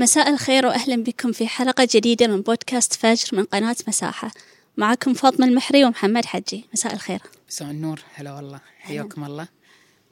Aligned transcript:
مساء 0.00 0.30
الخير 0.30 0.66
وأهلا 0.66 0.96
بكم 0.96 1.32
في 1.32 1.46
حلقة 1.46 1.88
جديدة 1.94 2.26
من 2.26 2.40
بودكاست 2.40 2.94
فجر 2.94 3.28
من 3.32 3.44
قناة 3.44 3.76
مساحة. 3.88 4.30
معكم 4.76 5.14
فاطمة 5.14 5.46
المحري 5.46 5.84
ومحمد 5.84 6.24
حجي. 6.24 6.64
مساء 6.72 6.92
الخير. 6.94 7.20
مساء 7.48 7.70
النور. 7.70 8.00
هلا 8.14 8.32
والله. 8.32 8.60
حياكم 8.78 9.24
الله. 9.24 9.48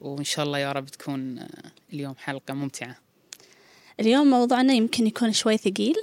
وإن 0.01 0.23
شاء 0.23 0.45
الله 0.45 0.57
يا 0.59 0.71
رب 0.71 0.85
تكون 0.85 1.47
اليوم 1.93 2.15
حلقة 2.17 2.53
ممتعة. 2.53 2.95
اليوم 3.99 4.27
موضوعنا 4.27 4.73
يمكن 4.73 5.07
يكون 5.07 5.33
شوي 5.33 5.57
ثقيل. 5.57 5.95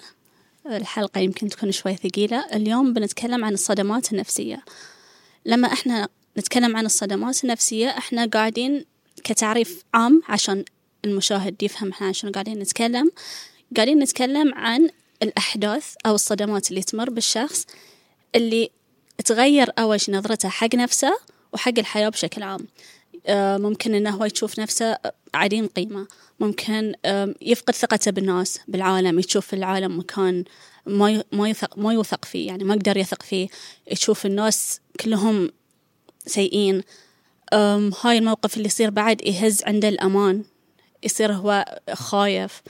الحلقة 0.66 1.18
يمكن 1.21 1.48
تكون 1.48 1.73
شوي 1.73 1.96
ثقيلة. 1.96 2.46
اليوم 2.53 2.93
بنتكلم 2.93 3.45
عن 3.45 3.53
الصدمات 3.53 4.12
النفسية. 4.12 4.64
لما 5.45 5.73
إحنا 5.73 6.09
نتكلم 6.39 6.77
عن 6.77 6.87
الصدمات 6.87 7.45
النفسية 7.45 7.89
إحنا 7.89 8.27
قاعدين 8.27 8.84
كتعريف 9.25 9.82
عام 9.95 10.23
عشان 10.29 10.64
المشاهد 11.04 11.62
يفهم 11.62 11.90
إحنا 11.90 12.12
شنو 12.12 12.31
قاعدين 12.31 12.59
نتكلم. 12.59 13.11
قاعدين 13.76 13.98
نتكلم 13.98 14.54
عن 14.54 14.90
الأحداث 15.22 15.94
أو 16.06 16.14
الصدمات 16.14 16.70
اللي 16.70 16.82
تمر 16.82 17.11
بالشخص 17.11 17.66
اللي 18.34 18.70
تغير 19.25 19.70
أول 19.79 20.00
شي 20.00 20.12
نظرته 20.12 20.48
حق 20.48 20.75
نفسه 20.75 21.18
وحق 21.52 21.79
الحياة 21.79 22.08
بشكل 22.08 22.42
عام. 22.42 22.66
آه، 23.26 23.56
ممكن 23.56 23.94
إنه 23.94 24.11
هو 24.11 24.25
يشوف 24.25 24.58
نفسه 24.58 24.98
عديم 25.34 25.66
قيمة. 25.66 26.06
ممكن 26.40 26.94
يفقد 27.42 27.75
ثقته 27.75 28.11
بالناس 28.11 28.58
بالعالم 28.68 29.18
يشوف 29.18 29.54
العالم 29.54 29.98
مكان 29.98 30.44
ما 31.32 31.48
يثق 31.48 31.78
ما 31.78 31.92
يوثق 31.92 32.25
فيه 32.25 32.47
يعني 32.47 32.64
ما 32.64 32.75
يقدر 32.75 32.97
يثق 32.97 33.22
فيه. 33.22 33.48
يشوف 33.91 34.27
الناس 34.27 34.80
كلهم 35.00 35.50
سيئين. 36.27 36.83
هاي 38.03 38.19
الموقف 38.19 38.56
اللي 38.56 38.67
يصير 38.67 38.91
بعد 38.91 39.22
يهز 39.27 39.64
عنده 39.64 39.89
الأمان. 39.89 40.44
يصير 41.03 41.33
هو 41.33 41.80
خايف. 41.92 42.62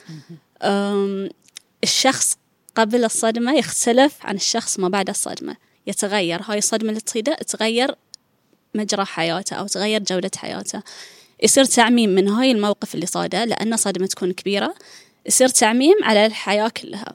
الشخص 1.84 2.38
قبل 2.74 3.04
الصدمة 3.04 3.54
يختلف 3.54 4.14
عن 4.22 4.34
الشخص 4.34 4.78
ما 4.78 4.88
بعد 4.88 5.08
الصدمة. 5.08 5.56
يتغير. 5.86 6.42
هاي 6.42 6.58
الصدمة 6.58 6.88
اللي 6.88 7.00
تصيده 7.00 7.34
تغير 7.34 7.94
مجرى 8.74 9.04
حياته 9.04 9.56
أو 9.56 9.66
تغير 9.66 10.02
جودة 10.02 10.30
حياته. 10.36 10.82
يصير 11.42 11.64
تعميم 11.64 12.10
من 12.10 12.28
هاي 12.28 12.50
الموقف 12.50 12.94
اللي 12.94 13.06
صاده 13.06 13.44
لأن 13.44 13.76
صدمة 13.76 14.06
تكون 14.06 14.32
كبيرة. 14.32 14.74
يصير 15.26 15.48
تعميم 15.48 15.94
على 16.02 16.26
الحياة 16.26 16.68
كلها. 16.68 17.12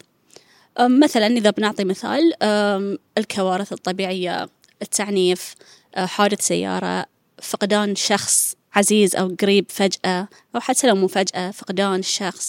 مثلا 0.79 1.27
إذا 1.27 1.49
بنعطي 1.49 1.83
مثال 1.83 2.33
الكوارث 3.17 3.73
الطبيعية 3.73 4.49
التعنيف 4.81 5.55
أه، 5.95 6.05
حادث 6.05 6.41
سيارة 6.41 7.05
فقدان 7.41 7.95
شخص 7.95 8.55
عزيز 8.75 9.15
أو 9.15 9.35
قريب 9.41 9.65
فجأة 9.69 10.27
أو 10.55 10.59
حتى 10.59 10.87
لو 10.87 10.95
مو 10.95 11.07
فجأة 11.07 11.51
فقدان 11.51 12.01
أه، 12.21 12.41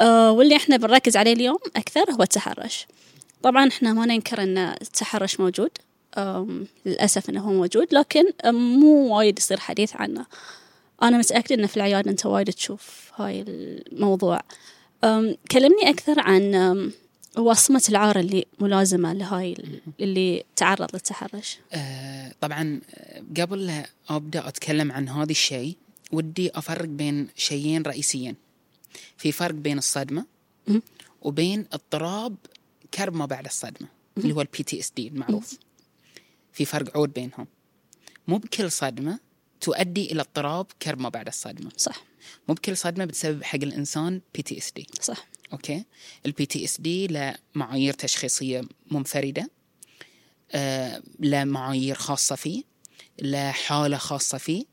واللي 0.00 0.56
إحنا 0.56 0.76
بنركز 0.76 1.16
عليه 1.16 1.32
اليوم 1.32 1.58
أكثر 1.76 2.12
هو 2.12 2.22
التحرش. 2.22 2.86
طبعا 3.42 3.68
إحنا 3.68 3.92
ما 3.92 4.06
ننكر 4.06 4.42
أن 4.42 4.58
التحرش 4.58 5.40
موجود 5.40 5.70
للأسف 6.86 7.30
أنه 7.30 7.40
هو 7.40 7.52
موجود 7.52 7.94
لكن 7.94 8.24
مو 8.52 9.16
وايد 9.16 9.38
يصير 9.38 9.60
حديث 9.60 9.96
عنه. 9.96 10.26
أنا 11.02 11.18
متأكدة 11.18 11.54
أنه 11.54 11.66
في 11.66 11.76
العيادة 11.76 12.10
أنت 12.10 12.26
وايد 12.26 12.52
تشوف 12.52 13.10
هاي 13.16 13.44
الموضوع. 13.48 14.40
كلمني 15.50 15.88
أكثر 15.90 16.20
عن 16.20 16.92
وصمة 17.38 17.82
العار 17.88 18.18
اللي 18.18 18.44
ملازمة 18.60 19.12
لهاي 19.12 19.56
اللي 20.00 20.44
تعرض 20.56 20.88
للتحرش. 20.94 21.58
أه 21.72 22.32
طبعا 22.40 22.80
قبل 23.40 23.66
لا 23.66 23.86
أبدأ 24.08 24.48
أتكلم 24.48 24.92
عن 24.92 25.08
هذا 25.08 25.30
الشيء 25.30 25.76
ودي 26.12 26.50
أفرق 26.54 26.88
بين 26.88 27.28
شيئين 27.36 27.82
رئيسيين. 27.82 28.36
في 29.16 29.32
فرق 29.32 29.54
بين 29.54 29.78
الصدمة 29.78 30.26
وبين 31.22 31.66
اضطراب 31.72 32.36
كرب 32.94 33.14
ما 33.14 33.26
بعد 33.26 33.44
الصدمة 33.44 33.88
اللي 34.18 34.32
هو 34.34 34.40
ال 34.40 34.62
PTSD 34.62 35.08
المعروف. 35.08 35.58
في 36.52 36.64
فرق 36.64 36.96
عود 36.96 37.12
بينهم. 37.12 37.46
مو 38.28 38.38
بكل 38.38 38.72
صدمة 38.72 39.18
تؤدي 39.60 40.12
إلى 40.12 40.20
اضطراب 40.20 40.66
كرب 40.82 41.00
ما 41.00 41.08
بعد 41.08 41.26
الصدمة. 41.26 41.70
صح. 41.76 42.04
مو 42.48 42.54
بكل 42.54 42.76
صدمة 42.76 43.04
بتسبب 43.04 43.42
حق 43.42 43.58
الإنسان 43.62 44.20
PTSD 44.34 44.86
صح. 45.00 45.26
أوكي؟ 45.52 45.84
ال 46.26 46.46
PTSD 46.46 47.06
له 47.06 47.34
معايير 47.54 47.94
تشخيصية 47.94 48.62
منفردة 48.90 49.50
آه 50.52 51.02
له 51.20 51.44
معايير 51.44 51.94
خاصة 51.94 52.36
فيه 52.36 52.62
له 53.20 53.50
حالة 53.50 53.96
خاصة 53.96 54.38
فيه 54.38 54.64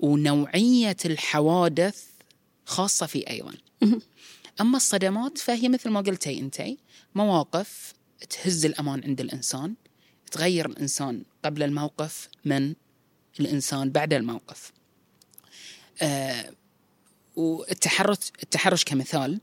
ونوعية 0.00 0.96
الحوادث 1.04 2.04
خاصة 2.66 3.06
فيه 3.06 3.24
أيضا 3.30 3.54
أما 4.60 4.76
الصدمات 4.76 5.38
فهي 5.38 5.68
مثل 5.68 5.90
ما 5.90 6.00
قلتي 6.00 6.40
أنتي 6.40 6.78
مواقف 7.14 7.94
تهز 8.30 8.64
الأمان 8.64 9.04
عند 9.04 9.20
الإنسان 9.20 9.74
تغير 10.30 10.66
الإنسان 10.66 11.22
قبل 11.44 11.62
الموقف 11.62 12.28
من 12.44 12.74
الإنسان 13.40 13.90
بعد 13.90 14.12
الموقف. 14.12 14.72
آه 16.02 16.52
والتحرش 17.36 18.18
التحرش 18.42 18.84
كمثال 18.84 19.40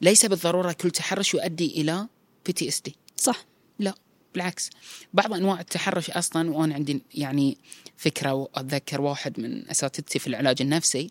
ليس 0.00 0.26
بالضرورة 0.26 0.72
كل 0.72 0.90
تحرش 0.90 1.34
يؤدي 1.34 1.66
إلى 1.80 2.06
PTSD 2.46 2.96
صح. 3.16 3.44
لا 3.78 3.94
بالعكس. 4.34 4.70
بعض 5.14 5.32
أنواع 5.32 5.60
التحرش 5.60 6.10
أصلا 6.10 6.50
وأنا 6.50 6.74
عندي 6.74 7.02
يعني 7.14 7.58
فكرة 7.96 8.32
وأتذكر 8.32 9.00
واحد 9.00 9.40
من 9.40 9.70
أساتذتي 9.70 10.18
في 10.18 10.26
العلاج 10.26 10.62
النفسي 10.62 11.10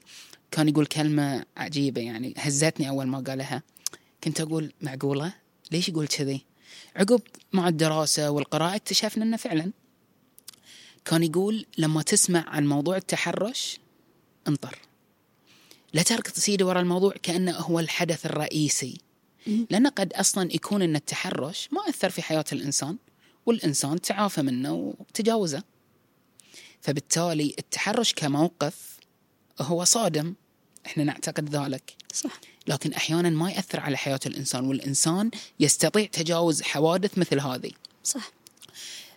كان 0.52 0.70
يقول 0.70 0.86
كلمة 0.86 1.46
عجيبة 1.58 2.02
يعني 2.02 2.34
هزتني 2.38 2.90
أول 2.90 3.08
ما 3.08 3.20
قالها. 3.20 3.64
كنت 4.24 4.42
أقول 4.42 4.74
معقولة؟ 4.82 5.34
ليش 5.72 5.90
يقول 5.90 6.08
كذي؟ 6.08 6.46
عقب 6.96 7.22
مع 7.54 7.68
الدراسة 7.68 8.32
والقراءة 8.32 8.76
اكتشفنا 8.76 9.24
أنه 9.24 9.38
فعلا 9.38 9.72
كان 11.06 11.24
يقول 11.24 11.66
لما 11.78 12.02
تسمع 12.02 12.50
عن 12.50 12.68
موضوع 12.68 12.98
التحرش 12.98 13.80
انطر. 14.48 14.80
لا 15.94 16.02
تركض 16.02 16.34
سيدي 16.34 16.64
وراء 16.64 16.82
الموضوع 16.82 17.14
كأنه 17.24 17.52
هو 17.52 17.80
الحدث 17.80 18.26
الرئيسي. 18.26 18.98
لأنه 19.70 19.90
قد 19.90 20.14
أصلا 20.14 20.56
يكون 20.56 20.82
أن 20.82 20.96
التحرش 20.96 21.70
ما 21.72 21.90
أثر 21.90 22.10
في 22.10 22.22
حياة 22.22 22.46
الإنسان 22.52 22.98
والإنسان 23.46 24.02
تعافى 24.02 24.42
منه 24.42 24.74
وتجاوزه. 24.74 25.64
فبالتالي 26.82 27.56
التحرش 27.60 28.14
كموقف 28.14 28.95
هو 29.62 29.84
صادم 29.84 30.34
إحنا 30.86 31.04
نعتقد 31.04 31.56
ذلك. 31.56 31.94
صح. 32.14 32.40
لكن 32.68 32.94
أحيانا 32.94 33.30
ما 33.30 33.52
يأثر 33.52 33.80
على 33.80 33.98
حياة 33.98 34.20
الإنسان 34.26 34.66
والإنسان 34.66 35.32
يستطيع 35.60 36.06
تجاوز 36.06 36.62
حوادث 36.62 37.18
مثل 37.18 37.40
هذه. 37.40 37.72
صح. 38.04 38.32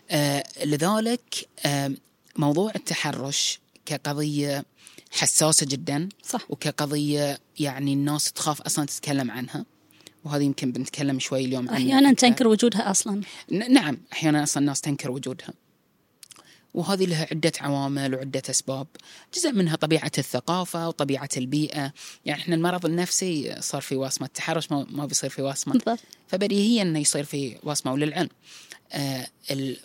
آه 0.09 0.43
لذلك 0.63 1.47
آه 1.65 1.91
موضوع 2.35 2.71
التحرش 2.75 3.59
كقضية 3.85 4.65
حساسة 5.11 5.65
جدا. 5.65 6.09
صح. 6.23 6.45
وكقضية 6.49 7.39
يعني 7.59 7.93
الناس 7.93 8.31
تخاف 8.31 8.61
أصلا 8.61 8.85
تتكلم 8.85 9.31
عنها. 9.31 9.65
وهذه 10.23 10.43
يمكن 10.43 10.71
بنتكلم 10.71 11.19
شوي 11.19 11.45
اليوم 11.45 11.69
أحيانا 11.69 12.13
تنكر 12.13 12.47
وجودها 12.47 12.91
أصلا. 12.91 13.21
نعم 13.49 13.97
أحيانا 14.13 14.43
أصلا 14.43 14.61
الناس 14.61 14.81
تنكر 14.81 15.11
وجودها. 15.11 15.53
وهذه 16.73 17.05
لها 17.05 17.27
عدة 17.31 17.51
عوامل 17.61 18.15
وعدة 18.15 18.41
أسباب. 18.49 18.87
جزء 19.35 19.51
منها 19.51 19.75
طبيعة 19.75 20.11
الثقافة 20.17 20.87
وطبيعة 20.87 21.29
البيئة. 21.37 21.93
يعني 22.25 22.41
إحنا 22.41 22.55
المرض 22.55 22.85
النفسي 22.85 23.55
صار 23.59 23.81
في 23.81 23.95
وصمة 23.95 24.27
التحرش 24.27 24.71
ما 24.71 25.05
بيصير 25.05 25.29
في 25.29 25.41
وصمة 25.41 25.97
فبديهيا 26.27 26.81
أنه 26.81 26.99
يصير 26.99 27.23
في 27.23 27.57
وصمة 27.63 27.93
وللعلم 27.93 28.29
آه 28.91 29.27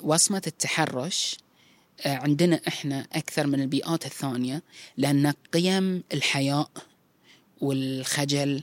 وصمة 0.03 0.43
التحرش 0.47 1.37
آه 2.01 2.17
عندنا 2.17 2.61
إحنا 2.69 3.07
أكثر 3.13 3.47
من 3.47 3.61
البيئات 3.63 4.07
الثانية 4.07 4.63
لأن 4.97 5.33
قيم 5.53 6.03
الحياء 6.13 6.71
والخجل 7.61 8.63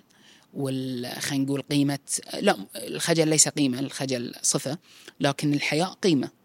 وال 0.53 1.07
خلينا 1.21 1.43
نقول 1.45 1.61
قيمة 1.61 1.99
لا 2.39 2.57
الخجل 2.75 3.27
ليس 3.27 3.47
قيمة 3.47 3.79
الخجل 3.79 4.33
صفة 4.41 4.77
لكن 5.19 5.53
الحياء 5.53 5.89
قيمة. 5.89 6.40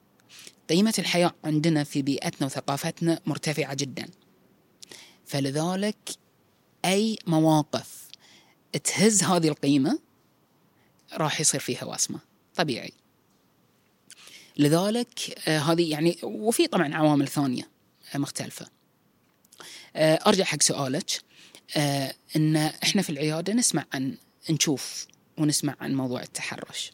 قيمة 0.70 0.94
الحياة 0.98 1.34
عندنا 1.44 1.84
في 1.84 2.02
بيئتنا 2.02 2.46
وثقافتنا 2.46 3.20
مرتفعة 3.26 3.74
جدا. 3.74 4.08
فلذلك 5.26 6.10
أي 6.84 7.18
مواقف 7.26 8.08
تهز 8.84 9.22
هذه 9.22 9.48
القيمة 9.48 9.98
راح 11.12 11.40
يصير 11.40 11.60
فيها 11.60 11.84
وصمة 11.84 12.18
طبيعي. 12.54 12.92
لذلك 14.56 15.48
آه 15.48 15.58
هذه 15.58 15.90
يعني 15.90 16.18
وفي 16.22 16.66
طبعا 16.66 16.94
عوامل 16.94 17.28
ثانية 17.28 17.70
مختلفة. 18.14 18.66
آه 19.96 20.14
أرجع 20.14 20.44
حق 20.44 20.62
سؤالك 20.62 21.10
آه 21.76 22.14
إن 22.36 22.56
إحنا 22.56 23.02
في 23.02 23.10
العيادة 23.10 23.52
نسمع 23.52 23.84
عن 23.92 24.16
نشوف 24.50 25.06
ونسمع 25.38 25.76
عن 25.80 25.94
موضوع 25.94 26.22
التحرش. 26.22 26.92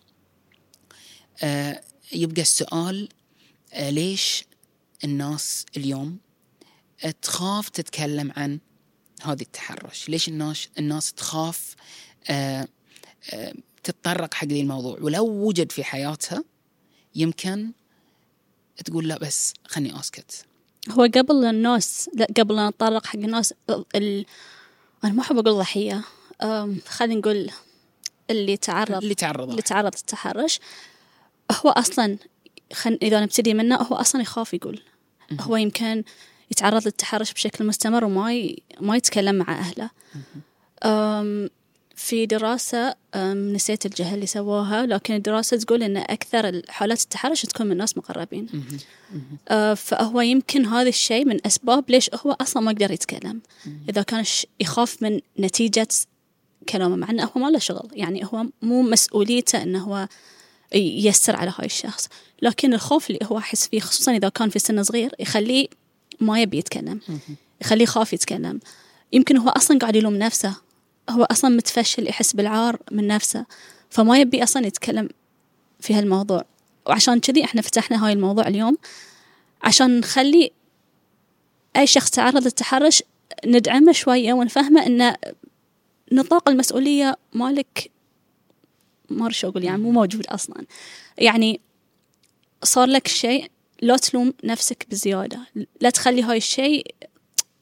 آه 1.43 1.81
يبقى 2.13 2.43
السؤال 2.43 3.09
آه، 3.13 3.22
ليش 3.79 4.45
الناس 5.05 5.67
اليوم 5.77 6.19
تخاف 7.23 7.69
تتكلم 7.69 8.33
عن 8.37 8.59
هذه 9.23 9.43
التحرش؟ 9.43 10.09
ليش 10.09 10.29
الناس 10.29 10.69
الناس 10.79 11.13
تخاف 11.13 11.75
آه، 12.31 12.69
آه، 13.33 13.55
تتطرق 13.83 14.35
حق 14.35 14.47
ذي 14.47 14.61
الموضوع؟ 14.61 14.99
ولو 15.01 15.27
وجد 15.27 15.73
في 15.73 15.85
حياتها 15.85 16.45
يمكن 17.15 17.73
تقول 18.85 19.09
لا 19.09 19.19
بس 19.19 19.55
خلني 19.67 20.01
أسكت. 20.01 20.45
هو 20.91 21.03
قبل 21.03 21.45
الناس 21.45 22.11
لا 22.15 22.27
قبل 22.37 22.59
أن 22.59 22.69
نتطرق 22.69 23.07
حق 23.07 23.17
الناس 23.17 23.55
ال... 23.95 24.27
أنا 25.05 25.13
ما 25.13 25.23
أحب 25.23 25.39
أقول 25.39 25.59
ضحية. 25.59 26.05
خلينا 26.87 27.21
نقول 27.21 27.51
اللي 28.31 28.57
تعرض 28.57 29.03
اللي 29.03 29.15
تعرض 29.15 29.51
اللي 29.51 29.63
تعرض 29.63 29.95
للتحرش. 29.95 30.61
هو 31.53 31.71
أصلا 31.71 32.19
خن... 32.73 32.99
إذا 33.03 33.21
نبتدي 33.21 33.55
منه 33.55 33.77
هو 33.77 33.97
أصلا 33.97 34.23
يخاف 34.23 34.55
يقول. 34.55 34.81
هو 35.41 35.57
يمكن 35.57 36.05
يتعرض 36.51 36.85
للتحرش 36.85 37.33
بشكل 37.33 37.67
مستمر 37.67 38.05
وما 38.05 38.35
ي... 38.35 38.63
ما 38.81 38.97
يتكلم 38.97 39.35
مع 39.35 39.59
أهله. 39.59 39.91
أم... 40.85 41.51
في 41.97 42.27
دراسة 42.27 42.95
أم... 43.15 43.53
نسيت 43.53 43.87
الجهة 43.87 44.15
اللي 44.15 44.27
سووها 44.27 44.87
لكن 44.87 45.15
الدراسة 45.15 45.57
تقول 45.57 45.83
أن 45.83 45.97
أكثر 45.97 46.63
حالات 46.69 47.01
التحرش 47.01 47.43
تكون 47.43 47.67
من 47.67 47.77
ناس 47.77 47.99
مقربين. 47.99 48.47
آه، 49.49 49.75
فهو 49.75 50.21
يمكن 50.21 50.67
هذا 50.67 50.89
الشيء 50.89 51.25
من 51.25 51.47
أسباب 51.47 51.91
ليش 51.91 52.11
هو 52.27 52.37
أصلا 52.41 52.63
ما 52.63 52.71
يقدر 52.71 52.91
يتكلم. 52.91 53.41
إذا 53.89 54.03
كان 54.03 54.25
يخاف 54.61 55.03
من 55.03 55.21
نتيجة 55.39 55.89
كلامه 56.69 56.97
مع 56.97 57.11
أنه 57.11 57.31
هو 57.37 57.41
ما 57.41 57.51
له 57.51 57.59
شغل. 57.59 57.89
يعني 57.93 58.25
هو 58.25 58.47
مو 58.63 58.83
مسؤوليته 58.83 59.63
أنه 59.63 59.83
هو 59.85 60.09
ييسر 60.75 61.37
على 61.37 61.53
هاي 61.59 61.67
الشخص. 61.67 62.09
لكن 62.43 62.75
الخوف 62.75 63.11
اللي 63.11 63.21
هو 63.23 63.39
أحس 63.39 63.67
فيه 63.67 63.81
خصوصا 63.81 64.17
إذا 64.17 64.29
كان 64.29 64.49
في 64.49 64.59
سن 64.59 64.83
صغير 64.83 65.15
يخليه 65.19 65.67
ما 66.21 66.43
يبي 66.43 66.59
يتكلم. 66.59 67.01
يخليه 67.61 67.83
يخاف 67.83 68.13
يتكلم. 68.13 68.61
يمكن 69.13 69.37
هو 69.37 69.49
أصلا 69.49 69.79
قاعد 69.79 69.97
يلوم 69.97 70.17
نفسه. 70.17 70.57
هو 71.11 71.25
أصلا 71.25 71.57
متفشل 71.57 72.09
يحس 72.09 72.33
بالعار 72.33 72.79
من 72.91 73.07
نفسه. 73.07 73.47
فما 73.91 74.19
يبي 74.19 74.43
أصلا 74.43 74.67
يتكلم 74.67 75.09
في 75.81 75.95
هالموضوع. 75.95 76.45
وعشان 76.87 77.21
كذي 77.21 77.45
إحنا 77.45 77.63
فتحنا 77.63 78.07
هاي 78.07 78.13
الموضوع 78.13 78.49
اليوم 78.49 78.77
عشان 79.63 80.01
نخلي 80.01 80.53
أي 81.77 81.87
شخص 81.87 82.11
تعرض 82.11 82.45
للتحرش 82.45 83.03
ندعمه 83.47 83.93
شوية 83.93 84.33
ونفهمه 84.33 84.87
أن 84.87 85.15
نطاق 86.13 86.49
المسؤولية 86.49 87.17
مالك 87.35 87.91
ما 89.19 89.31
أقول 89.45 89.65
يعني 89.65 89.83
مو 89.83 89.91
موجود 89.91 90.27
أصلا. 90.27 90.67
يعني 91.19 91.61
صار 92.63 92.89
لك 92.89 93.09
شيء 93.09 93.51
لا 93.83 93.97
تلوم 93.97 94.35
نفسك 94.45 94.87
بزيادة. 94.91 95.39
لا 95.81 95.91
تخلي 95.91 96.23
هاي 96.23 96.37
الشيء 96.37 96.95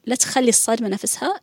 لا 0.06 0.14
تخلي 0.14 0.48
الصدمة 0.48 0.88
نفسها 0.88 1.40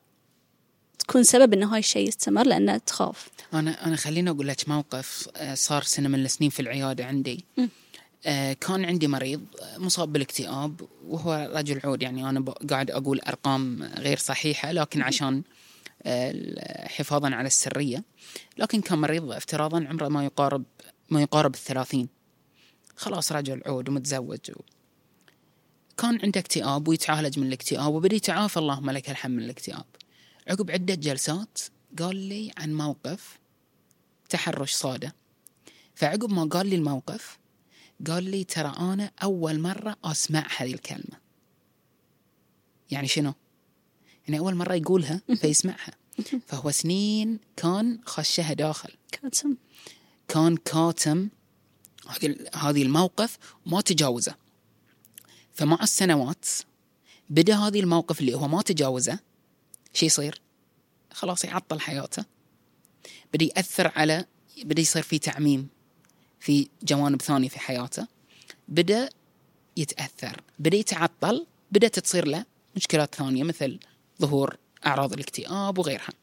تكون 1.00 1.24
سبب 1.24 1.54
أن 1.54 1.64
هاي 1.64 1.80
الشيء 1.80 2.08
يستمر 2.08 2.48
لأنه 2.48 2.78
تخاف. 2.78 3.28
أنا 3.54 3.88
أنا 3.88 3.96
خليني 3.96 4.30
أقول 4.30 4.48
لك 4.48 4.70
موقف 4.70 5.30
آه، 5.36 5.54
صار 5.54 5.84
سنة 5.84 6.10
من 6.10 6.26
السنين 6.26 6.50
في 6.50 6.60
العيادة 6.60 7.06
عندي. 7.06 7.46
م. 7.58 7.68
آه، 8.26 8.54
كان 8.54 8.86
عندي 8.86 9.08
مريض 9.08 9.42
آه، 9.62 9.78
مصاب 9.78 10.14
بالاكتئاب 10.14 10.82
وهو 11.08 11.52
رجل 11.54 11.82
عود. 11.84 12.02
يعني 12.02 12.30
أنا 12.30 12.40
قاعد 12.70 12.92
أقول 12.92 13.20
أرقام 13.20 13.84
غير 13.84 14.18
صحيحة 14.18 14.72
لكن 14.72 15.02
عشان 15.02 15.44
حفاظا 16.88 17.36
على 17.36 17.48
السرية 17.48 18.04
لكن 18.58 18.82
كان 18.82 18.98
مريض 18.98 19.32
افتراضا 19.32 19.86
عمره 19.90 20.08
ما 20.08 20.26
يقارب 20.26 20.64
ما 21.10 21.22
يقارب 21.22 21.54
الثلاثين. 21.54 22.10
خلاص 22.96 23.32
رجل 23.32 23.62
عود 23.66 23.90
ومتزوج 23.90 24.52
و... 24.52 24.62
كان 25.98 26.20
عنده 26.24 26.40
اكتئاب 26.40 26.88
ويتعالج 26.88 27.40
من 27.40 27.48
الاكتئاب 27.48 27.94
وبدي 27.94 28.16
يتعافى 28.16 28.58
اللهم 28.58 28.90
لك 28.90 29.10
الحمد 29.10 29.36
من 29.36 29.44
الاكتئاب. 29.44 29.86
عقب 30.48 30.72
عدة 30.72 30.96
جلسات 30.96 31.60
قال 32.00 32.16
لي 32.16 32.52
عن 32.58 32.74
موقف 32.74 33.40
تحرش 34.30 34.74
صادة. 34.74 35.16
فعقب 35.96 36.34
ما 36.34 36.44
قال 36.44 36.68
لي 36.68 36.76
الموقف 36.76 37.38
قال 38.08 38.24
لي 38.24 38.44
ترى 38.44 38.74
أنا 38.80 39.12
أول 39.24 39.60
مرة 39.60 39.96
أسمع 40.04 40.48
هذه 40.58 40.74
الكلمة. 40.74 41.20
يعني 42.92 43.08
شنو؟ 43.08 43.34
يعني 44.28 44.40
أول 44.40 44.56
مرة 44.56 44.74
يقولها 44.74 45.22
فيسمعها. 45.36 45.94
فهو 46.48 46.72
سنين 46.72 47.40
كان 47.56 48.00
خشها 48.06 48.54
داخل. 48.54 48.90
كاتم. 49.12 49.56
كان 50.28 50.58
كاتم 50.58 51.30
هذه 52.08 52.36
هذه 52.54 52.84
الموقف 52.84 53.38
وما 53.66 53.82
تجاوزه. 53.82 54.36
فمع 55.54 55.84
السنوات 55.84 56.46
بدأ 57.30 57.56
هذه 57.56 57.80
الموقف 57.80 58.20
اللي 58.20 58.34
هو 58.34 58.48
ما 58.48 58.62
تجاوزه 58.62 59.20
شو 59.94 60.06
يصير؟ 60.06 60.42
خلاص 61.12 61.46
يعطل 61.46 61.80
حياته. 61.80 62.26
بدأ 63.34 63.46
يأثر 63.46 63.92
على 63.96 64.26
بدأ 64.64 64.82
يصير 64.82 65.02
في 65.04 65.20
تعميم 65.20 65.68
في 66.40 66.68
جوانب 66.84 67.22
ثانية 67.22 67.50
في 67.50 67.60
حياته. 67.60 68.08
بدأ 68.68 69.10
يتأثر 69.78 70.42
بدأ 70.60 70.78
يتعطل 70.78 71.46
بدأت 71.72 72.00
تصير 72.00 72.28
له 72.28 72.46
مشكلات 72.76 73.16
ثانية 73.16 73.44
مثل 73.44 73.80
ظهور 74.22 74.58
أعراض 74.86 75.14
الاكتئاب 75.14 75.78
وغيرها. 75.78 76.14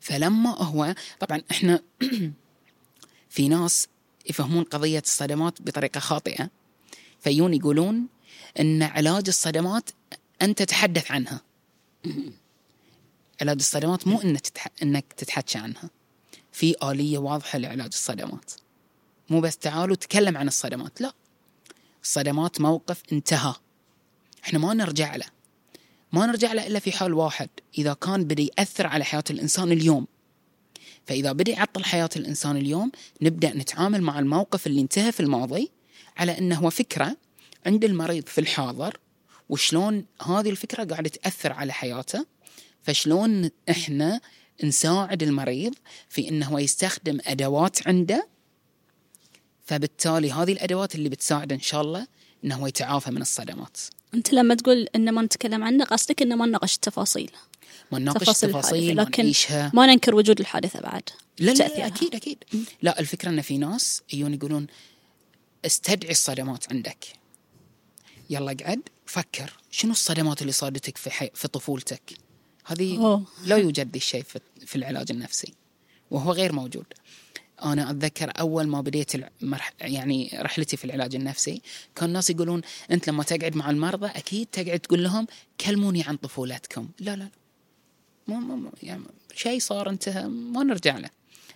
فلما 0.00 0.50
هو 0.50 0.94
طبعا 1.20 1.42
إحنا 1.50 1.82
في 3.30 3.48
ناس 3.48 3.88
يفهمون 4.30 4.64
قضية 4.64 4.98
الصدمات 4.98 5.62
بطريقة 5.62 6.00
خاطئة 6.00 6.50
فيون 7.20 7.54
يقولون 7.54 8.06
إن 8.60 8.82
علاج 8.82 9.24
الصدمات 9.28 9.90
انت 10.42 10.58
تتحدث 10.58 11.10
عنها. 11.10 11.40
علاج 13.40 13.56
الصدمات 13.56 14.06
مو 14.06 14.20
إنك 14.20 14.40
تتح... 14.40 14.66
إنك 14.82 15.12
تتحكى 15.12 15.58
عنها. 15.58 15.90
في 16.52 16.74
آلية 16.82 17.18
واضحة 17.18 17.58
لعلاج 17.58 17.86
الصدمات. 17.92 18.52
مو 19.30 19.40
بس 19.40 19.56
تعالوا 19.56 19.96
تكلم 19.96 20.36
عن 20.36 20.48
الصدمات 20.48 21.00
لا. 21.00 21.12
الصدمات 22.02 22.60
موقف 22.60 23.02
انتهى. 23.12 23.54
إحنا 24.44 24.58
ما 24.58 24.74
نرجع 24.74 25.16
له. 25.16 25.26
ما 26.12 26.26
نرجع 26.26 26.52
له 26.52 26.66
إلا 26.66 26.78
في 26.78 26.92
حال 26.92 27.14
واحد 27.14 27.48
إذا 27.78 27.92
كان 27.92 28.24
بدأ 28.24 28.42
يأثر 28.42 28.86
على 28.86 29.04
حياة 29.04 29.24
الإنسان 29.30 29.72
اليوم. 29.72 30.06
فإذا 31.06 31.32
بدأ 31.32 31.52
يعطل 31.52 31.84
حياة 31.84 32.08
الإنسان 32.16 32.56
اليوم 32.56 32.92
نبدأ 33.22 33.54
نتعامل 33.54 34.02
مع 34.02 34.18
الموقف 34.18 34.66
اللي 34.66 34.80
انتهى 34.80 35.12
في 35.12 35.20
الماضي 35.20 35.70
على 36.16 36.38
إنه 36.38 36.58
هو 36.58 36.70
فكرة 36.70 37.16
عند 37.66 37.84
المريض 37.84 38.26
في 38.26 38.40
الحاضر 38.40 38.98
وشلون 39.48 40.06
هذه 40.22 40.50
الفكرة 40.50 40.84
قاعدة 40.84 41.08
تأثر 41.08 41.52
على 41.52 41.72
حياته 41.72 42.26
فشلون 42.82 43.50
إحنا 43.70 44.20
نساعد 44.64 45.22
المريض 45.22 45.74
في 46.08 46.28
إنه 46.28 46.46
هو 46.46 46.58
يستخدم 46.58 47.18
أدوات 47.26 47.88
عنده. 47.88 48.28
فبالتالي 49.64 50.32
هذه 50.32 50.52
الأدوات 50.52 50.94
اللي 50.94 51.08
بتساعده 51.08 51.54
إن 51.54 51.60
شاء 51.60 51.80
الله 51.80 52.06
إنه 52.44 52.56
هو 52.56 52.66
يتعافى 52.66 53.10
من 53.10 53.22
الصدمات. 53.22 53.78
أنت 54.14 54.32
لما 54.32 54.54
تقول 54.54 54.88
إن 54.96 55.12
ما 55.12 55.22
نتكلم 55.22 55.64
عنه 55.64 55.84
قصدك 55.84 56.22
إن 56.22 56.38
ما 56.38 56.46
نناقش 56.46 56.74
التفاصيل. 56.74 57.30
ما 57.92 57.98
نناقش 57.98 58.20
تفاصيل 58.20 58.50
التفاصيل 58.50 58.96
ما 58.96 59.02
لكن 59.02 59.22
نعيشها. 59.22 59.70
ما 59.74 59.86
ننكر 59.86 60.14
وجود 60.14 60.40
الحادثة 60.40 60.80
بعد. 60.80 61.02
لا 61.38 61.50
لا, 61.50 61.68
لا. 61.68 61.86
أكيد 61.86 62.14
أكيد. 62.14 62.44
لا 62.82 63.00
الفكرة 63.00 63.28
إن 63.28 63.40
في 63.40 63.58
ناس 63.58 64.02
يجون 64.12 64.34
يقولون 64.34 64.66
استدعي 65.66 66.10
الصدمات 66.10 66.72
عندك. 66.72 67.06
يلا 68.30 68.52
اقعد 68.52 68.80
فكر. 69.06 69.52
شنو 69.70 69.92
الصدمات 69.92 70.42
اللي 70.42 70.52
صادتك 70.52 70.96
في 70.96 71.10
حي... 71.10 71.30
في 71.34 71.48
طفولتك؟ 71.48 72.12
هذه. 72.64 73.22
لا 73.44 73.56
يوجد 73.56 73.92
ذي 73.92 73.96
الشيء 73.96 74.22
في... 74.22 74.40
في 74.66 74.76
العلاج 74.76 75.10
النفسي 75.10 75.54
وهو 76.10 76.32
غير 76.32 76.52
موجود. 76.52 76.86
أنا 77.64 77.90
أتذكر 77.90 78.32
أول 78.40 78.66
ما 78.66 78.80
بديت 78.80 79.12
المرح... 79.42 79.72
يعني 79.80 80.30
رحلتي 80.34 80.76
في 80.76 80.84
العلاج 80.84 81.14
النفسي 81.14 81.62
كان 81.96 82.08
الناس 82.08 82.30
يقولون 82.30 82.60
أنت 82.90 83.08
لما 83.08 83.22
تقعد 83.22 83.56
مع 83.56 83.70
المرضى 83.70 84.06
أكيد 84.06 84.46
تقعد 84.52 84.80
تقول 84.80 85.02
لهم 85.04 85.26
كلموني 85.66 86.02
عن 86.02 86.16
طفولتكم 86.16 86.88
لا 87.00 87.16
لا 87.16 87.22
لا. 87.22 87.28
مو 88.28 88.56
مو- 88.56 88.70
يعني 88.82 89.02
شيء 89.34 89.60
صار 89.60 89.90
انتهى 89.90 90.28
ما 90.28 90.62
نرجع 90.64 90.98
له. 90.98 91.10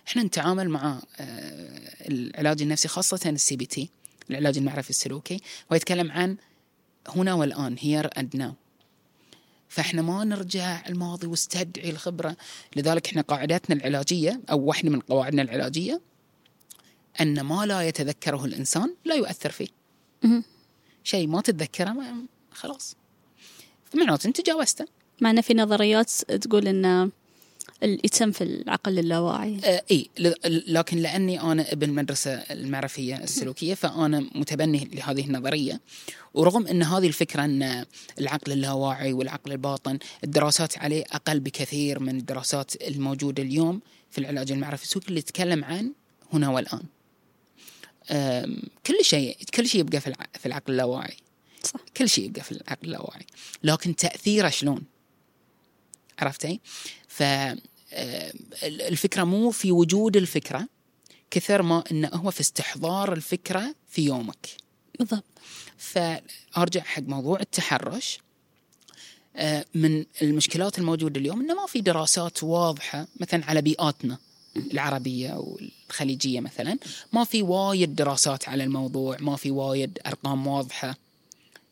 إحنا 0.07 0.23
نتعامل 0.23 0.69
مع 0.69 1.01
آه، 1.19 2.07
العلاج 2.09 2.61
النفسي 2.61 2.87
خاصة 2.87 3.29
ال 3.29 3.55
CBT 3.55 3.89
العلاج 4.29 4.57
المعرفي 4.57 4.89
السلوكي 4.89 5.39
هو 5.71 5.75
يتكلم 5.75 6.11
عن 6.11 6.37
هنا 7.09 7.33
والآن 7.33 7.75
here 7.79 8.09
and 8.17 8.35
now 8.37 8.53
فإحنا 9.73 10.01
ما 10.01 10.23
نرجع 10.23 10.87
الماضي 10.87 11.27
واستدعي 11.27 11.89
الخبرة. 11.89 12.37
لذلك 12.75 13.07
إحنا 13.07 13.21
قاعدتنا 13.21 13.75
العلاجية 13.75 14.41
أو 14.51 14.59
واحدة 14.59 14.89
من 14.89 14.99
قواعدنا 14.99 15.41
العلاجية 15.41 16.01
أن 17.21 17.41
ما 17.41 17.65
لا 17.65 17.81
يتذكره 17.81 18.45
الإنسان 18.45 18.95
لا 19.05 19.15
يؤثر 19.15 19.51
فيه. 19.51 19.67
شيء 21.03 21.27
ما 21.27 21.41
تتذكره 21.41 21.89
ما 21.89 22.25
خلاص. 22.51 22.95
معناته 23.95 24.27
أنت 24.27 24.41
تجاوزته 24.41 24.85
مع 25.21 25.41
في 25.41 25.53
نظريات 25.53 26.09
تقول 26.11 26.67
إن 26.67 27.11
ال- 27.83 27.99
يتم 28.05 28.31
في 28.31 28.43
العقل 28.43 28.99
اللاواعي. 28.99 29.59
آه 29.65 29.83
إي 29.91 30.09
ل- 30.19 30.73
لكن 30.73 30.97
لأني 30.97 31.41
أنا 31.41 31.71
ابن 31.71 31.89
المدرسة 31.89 32.31
المعرفية 32.33 33.15
السلوكية 33.17 33.73
فأنا 33.73 34.19
متبني 34.35 34.89
لهذه 34.93 35.25
النظرية. 35.25 35.81
ورغم 36.33 36.67
إن 36.67 36.83
هذه 36.83 37.07
الفكرة 37.07 37.45
إن 37.45 37.85
العقل 38.19 38.51
اللاواعي 38.51 39.13
والعقل 39.13 39.51
الباطن 39.51 39.99
الدراسات 40.23 40.77
عليه 40.77 41.03
أقل 41.11 41.39
بكثير 41.39 41.99
من 41.99 42.17
الدراسات 42.17 42.81
الموجودة 42.87 43.43
اليوم 43.43 43.81
في 44.11 44.17
العلاج 44.17 44.51
المعرفي. 44.51 44.83
السلوكي 44.83 45.07
اللي 45.07 45.19
يتكلم 45.19 45.63
عن 45.65 45.91
هنا 46.33 46.49
والآن. 46.49 46.83
كل 48.85 48.95
شيء 49.05 49.37
كل 49.53 49.67
شيء 49.67 49.81
يبقى 49.81 49.99
في 50.01 50.07
الع- 50.07 50.27
في 50.39 50.45
العقل 50.45 50.71
اللاواعي. 50.73 51.17
صح. 51.63 51.79
كل 51.97 52.09
شيء 52.09 52.25
يبقى 52.25 52.41
في 52.43 52.51
العقل 52.51 52.87
اللاواعي. 52.87 53.25
لكن 53.63 53.95
تأثيره 53.95 54.49
شلون؟ 54.49 54.81
عرفتي؟ 56.19 56.59
ف 57.07 57.23
الفكرة 58.63 59.23
مو 59.23 59.51
في 59.51 59.71
وجود 59.71 60.17
الفكرة 60.17 60.67
كثر 61.31 61.61
ما 61.61 61.83
إنه 61.91 62.07
هو 62.07 62.31
في 62.31 62.41
استحضار 62.41 63.13
الفكرة 63.13 63.75
في 63.87 64.05
يومك. 64.05 64.49
بالضبط. 64.99 65.23
فأرجع 65.77 66.81
حق 66.81 67.01
موضوع 67.01 67.39
التحرش. 67.39 68.19
آه، 69.35 69.65
من 69.75 70.05
المشكلات 70.21 70.79
الموجودة 70.79 71.19
اليوم 71.19 71.41
إنه 71.41 71.53
ما 71.53 71.67
في 71.67 71.81
دراسات 71.81 72.43
واضحة 72.43 73.07
مثلا 73.19 73.45
على 73.45 73.61
بيئاتنا 73.61 74.17
العربية 74.57 75.33
والخليجيه 75.33 76.39
مثلا 76.39 76.77
ما 77.13 77.23
في 77.23 77.41
وايد 77.41 77.95
دراسات 77.95 78.49
على 78.49 78.63
الموضوع 78.63 79.17
ما 79.19 79.35
في 79.35 79.51
وايد 79.51 79.99
أرقام 80.07 80.47
واضحة 80.47 80.95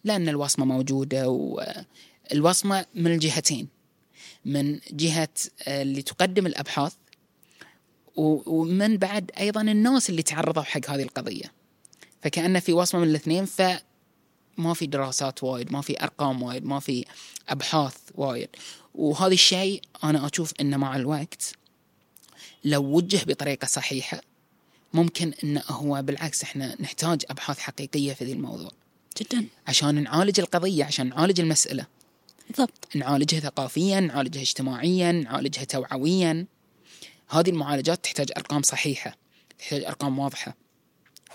لأن 0.04 0.30
الوصمة 0.30 0.66
موجودة 0.66 1.30
والوصمه 1.30 2.86
من 2.96 3.14
الجهتين. 3.14 3.68
من 4.46 4.80
جهة 4.92 5.30
آه، 5.68 5.82
اللي 5.82 6.02
تقدم 6.02 6.48
الأبحاث 6.48 6.94
ومن 8.16 8.98
بعد 8.98 9.32
أيضا 9.40 9.62
الناس 9.62 10.10
اللي 10.10 10.24
تعرضوا 10.24 10.64
حق 10.64 10.90
هذه 10.90 11.04
القضية. 11.04 11.52
فكأنه 12.22 12.60
في 12.60 12.74
وصمة 12.74 13.02
من 13.02 13.08
الاثنين 13.08 13.46
ف 13.46 13.62
ما 14.58 14.74
في 14.74 14.86
دراسات 14.86 15.44
وايد 15.44 15.72
ما 15.72 15.82
في 15.82 16.04
أرقام 16.04 16.44
وايد 16.44 16.66
ما 16.66 16.80
في 16.80 17.06
أبحاث 17.50 17.96
وايد. 18.16 18.50
وهذا 18.96 19.34
الشيء 19.34 19.82
أنا 20.04 20.28
أشوف 20.28 20.54
إنه 20.60 20.78
مع 20.78 20.96
الوقت 20.96 21.54
لو 22.64 22.84
وجه 22.84 23.24
بطريقة 23.28 23.66
صحيحة 23.66 24.22
ممكن 24.94 25.34
إنه 25.44 25.64
هو 25.68 26.02
بالعكس 26.02 26.44
إحنا 26.44 26.82
نحتاج 26.82 27.22
أبحاث 27.30 27.60
حقيقية 27.60 28.14
في 28.14 28.26
ذي 28.26 28.34
الموضوع. 28.34 28.72
جدا. 29.22 29.46
عشان 29.68 30.04
نعالج 30.04 30.40
القضية 30.40 30.86
عشان 30.86 31.10
نعالج 31.10 31.40
المسألة. 31.40 31.86
بالضبط. 32.52 32.90
نعالجها 32.96 33.40
ثقافيا 33.40 34.00
نعالجها 34.00 34.42
اجتماعيا 34.42 35.12
نعالجها 35.12 35.64
توعويا. 35.64 36.46
هذه 37.30 37.50
المعالجات 37.50 38.04
تحتاج 38.04 38.32
أرقام 38.38 38.62
صحيحة 38.62 39.18
تحتاج 39.60 39.84
أرقام 39.84 40.20
واضحة. 40.20 40.56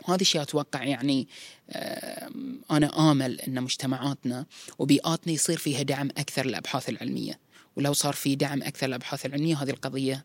وهذا 0.09 0.21
الشيء 0.21 0.43
أتوقع 0.43 0.83
يعني 0.85 1.29
آم، 1.71 2.61
أنا 2.71 3.11
آمل 3.11 3.41
إن 3.41 3.63
مجتمعاتنا 3.63 4.47
وبيئاتنا 4.79 5.33
يصير 5.33 5.59
فيها 5.59 5.83
دعم 5.83 6.09
أكثر 6.09 6.47
للأبحاث 6.47 6.89
العلمية. 6.89 7.39
ولو 7.77 7.93
صار 7.93 8.15
في 8.15 8.35
دعم 8.35 8.63
أكثر 8.63 8.87
للأبحاث 8.87 9.27
العلمية 9.27 9.63
هذه 9.63 9.71
القضية 9.71 10.25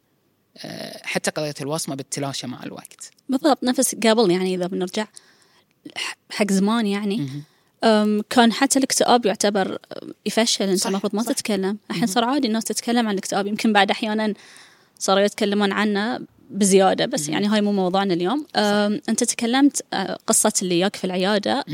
آه، 0.58 1.02
حتى 1.04 1.32
قضية 1.32 1.54
الوصمه 1.62 1.96
بتتلاشى 1.96 2.48
مع 2.48 2.64
الوقت. 2.64 3.12
بالضبط. 3.30 3.64
نفس 3.64 3.96
قبل 3.96 4.32
يعني 4.32 4.56
إذا 4.56 4.68
بنرجع 4.68 5.08
حق 6.30 6.52
زمان 6.52 6.88
يعني 6.88 7.44
كان 8.30 8.54
حتى 8.54 8.80
الاكتئاب 8.80 9.26
يعتبر 9.26 9.78
يفشل. 10.26 10.70
أنت 10.70 10.86
المفروض 10.86 11.16
ما 11.16 11.24
صح. 11.24 11.32
تتكلم. 11.32 11.78
الحين 11.92 12.08
صار 12.08 12.24
عادي 12.24 12.48
الناس 12.48 12.64
تتكلم 12.64 13.08
عن 13.08 13.14
الاكتئاب. 13.14 13.48
يمكن 13.48 13.74
بعد 13.74 13.92
أحيانا 13.92 14.34
صاروا 15.00 15.22
يتكلمون 15.24 15.72
عنه 15.72 16.20
بزيادة 16.50 17.06
بس 17.06 17.30
يعني 17.30 17.48
هاي 17.48 17.62
مو 17.62 17.72
موضوعنا 17.72 18.14
اليوم. 18.14 18.46
أنت 19.10 19.24
تكلمت 19.24 19.82
قصة 20.28 20.54
اللي 20.62 20.80
ياك 20.80 20.96
في 20.96 21.04
العيادة. 21.04 21.66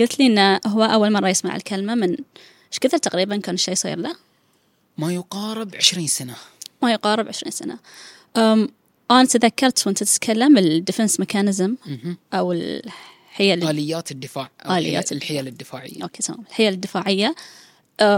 قلت 0.00 0.18
لي 0.18 0.26
إنه 0.26 0.60
هو 0.66 0.82
أول 0.82 1.12
مرة 1.12 1.28
يسمع 1.28 1.56
الكلمة. 1.56 1.94
من 1.94 2.10
إيش 2.72 2.78
كثر 2.80 2.98
تقريبا 2.98 3.36
كان 3.36 3.54
الشيء 3.54 3.72
يصير 3.72 3.98
له؟ 3.98 4.16
ما 4.98 5.12
يقارب 5.12 5.76
20 5.76 6.06
سنة. 6.06 6.34
ما 6.82 6.92
يقارب 6.92 7.28
20 7.28 7.50
سنة. 7.50 7.78
أم، 8.36 8.68
أنا 9.10 9.24
تذكرت 9.24 9.86
وأنت 9.86 10.02
تتكلم 10.02 10.58
ال 10.58 10.66
defense 10.66 11.20
mechanism. 11.20 11.74
أو 12.34 12.52
الحيل 13.40 13.64
آليات 13.70 14.10
الدفاع 14.10 14.50
أو 14.66 14.74
آليات 14.76 15.12
الحيل 15.12 15.46
الدفاعيه 15.48 16.02
أوكي 16.02 16.22
تمام. 16.22 16.40
الحيل 16.50 16.72
الدفاعيه 16.72 17.34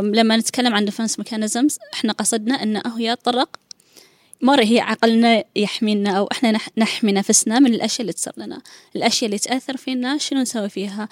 لما 0.03 0.37
نتكلم 0.37 0.75
عن 0.75 0.85
defense 0.85 1.19
mechanisms 1.19 1.79
إحنا 1.95 2.13
قصدنا 2.13 2.63
انه 2.63 2.83
هو 2.87 2.99
يتطرق 2.99 3.57
مرة 4.43 4.63
هي 4.65 4.81
عقلنا 4.81 5.45
يحمينا 5.57 6.11
أو 6.19 6.29
إحنا 6.33 6.53
نح- 6.59 6.69
نحمي 6.79 7.13
نفسنا 7.13 7.59
من 7.59 7.75
الأشياء 7.75 8.01
اللي 8.01 8.13
تصير 8.13 8.33
لنا. 8.37 8.63
الأشياء 8.97 9.27
اللي 9.27 9.39
تأثر 9.39 9.77
فينا 9.77 10.19
شنو 10.19 10.41
نسوي 10.41 10.69
فيها؟ 10.69 11.09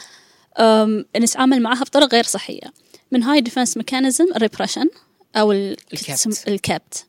نتعامل 1.17 1.63
معها 1.63 1.81
بطرق 1.85 2.13
غير 2.15 2.25
صحية. 2.25 2.73
من 3.13 3.23
هاي 3.23 3.41
defense 3.41 3.77
mechanism 3.77 4.27
ال 4.37 4.41
repression 4.41 4.89
أو 5.37 5.53
ال- 5.53 5.77
الكبت. 5.93 6.45
الكبت 6.49 7.07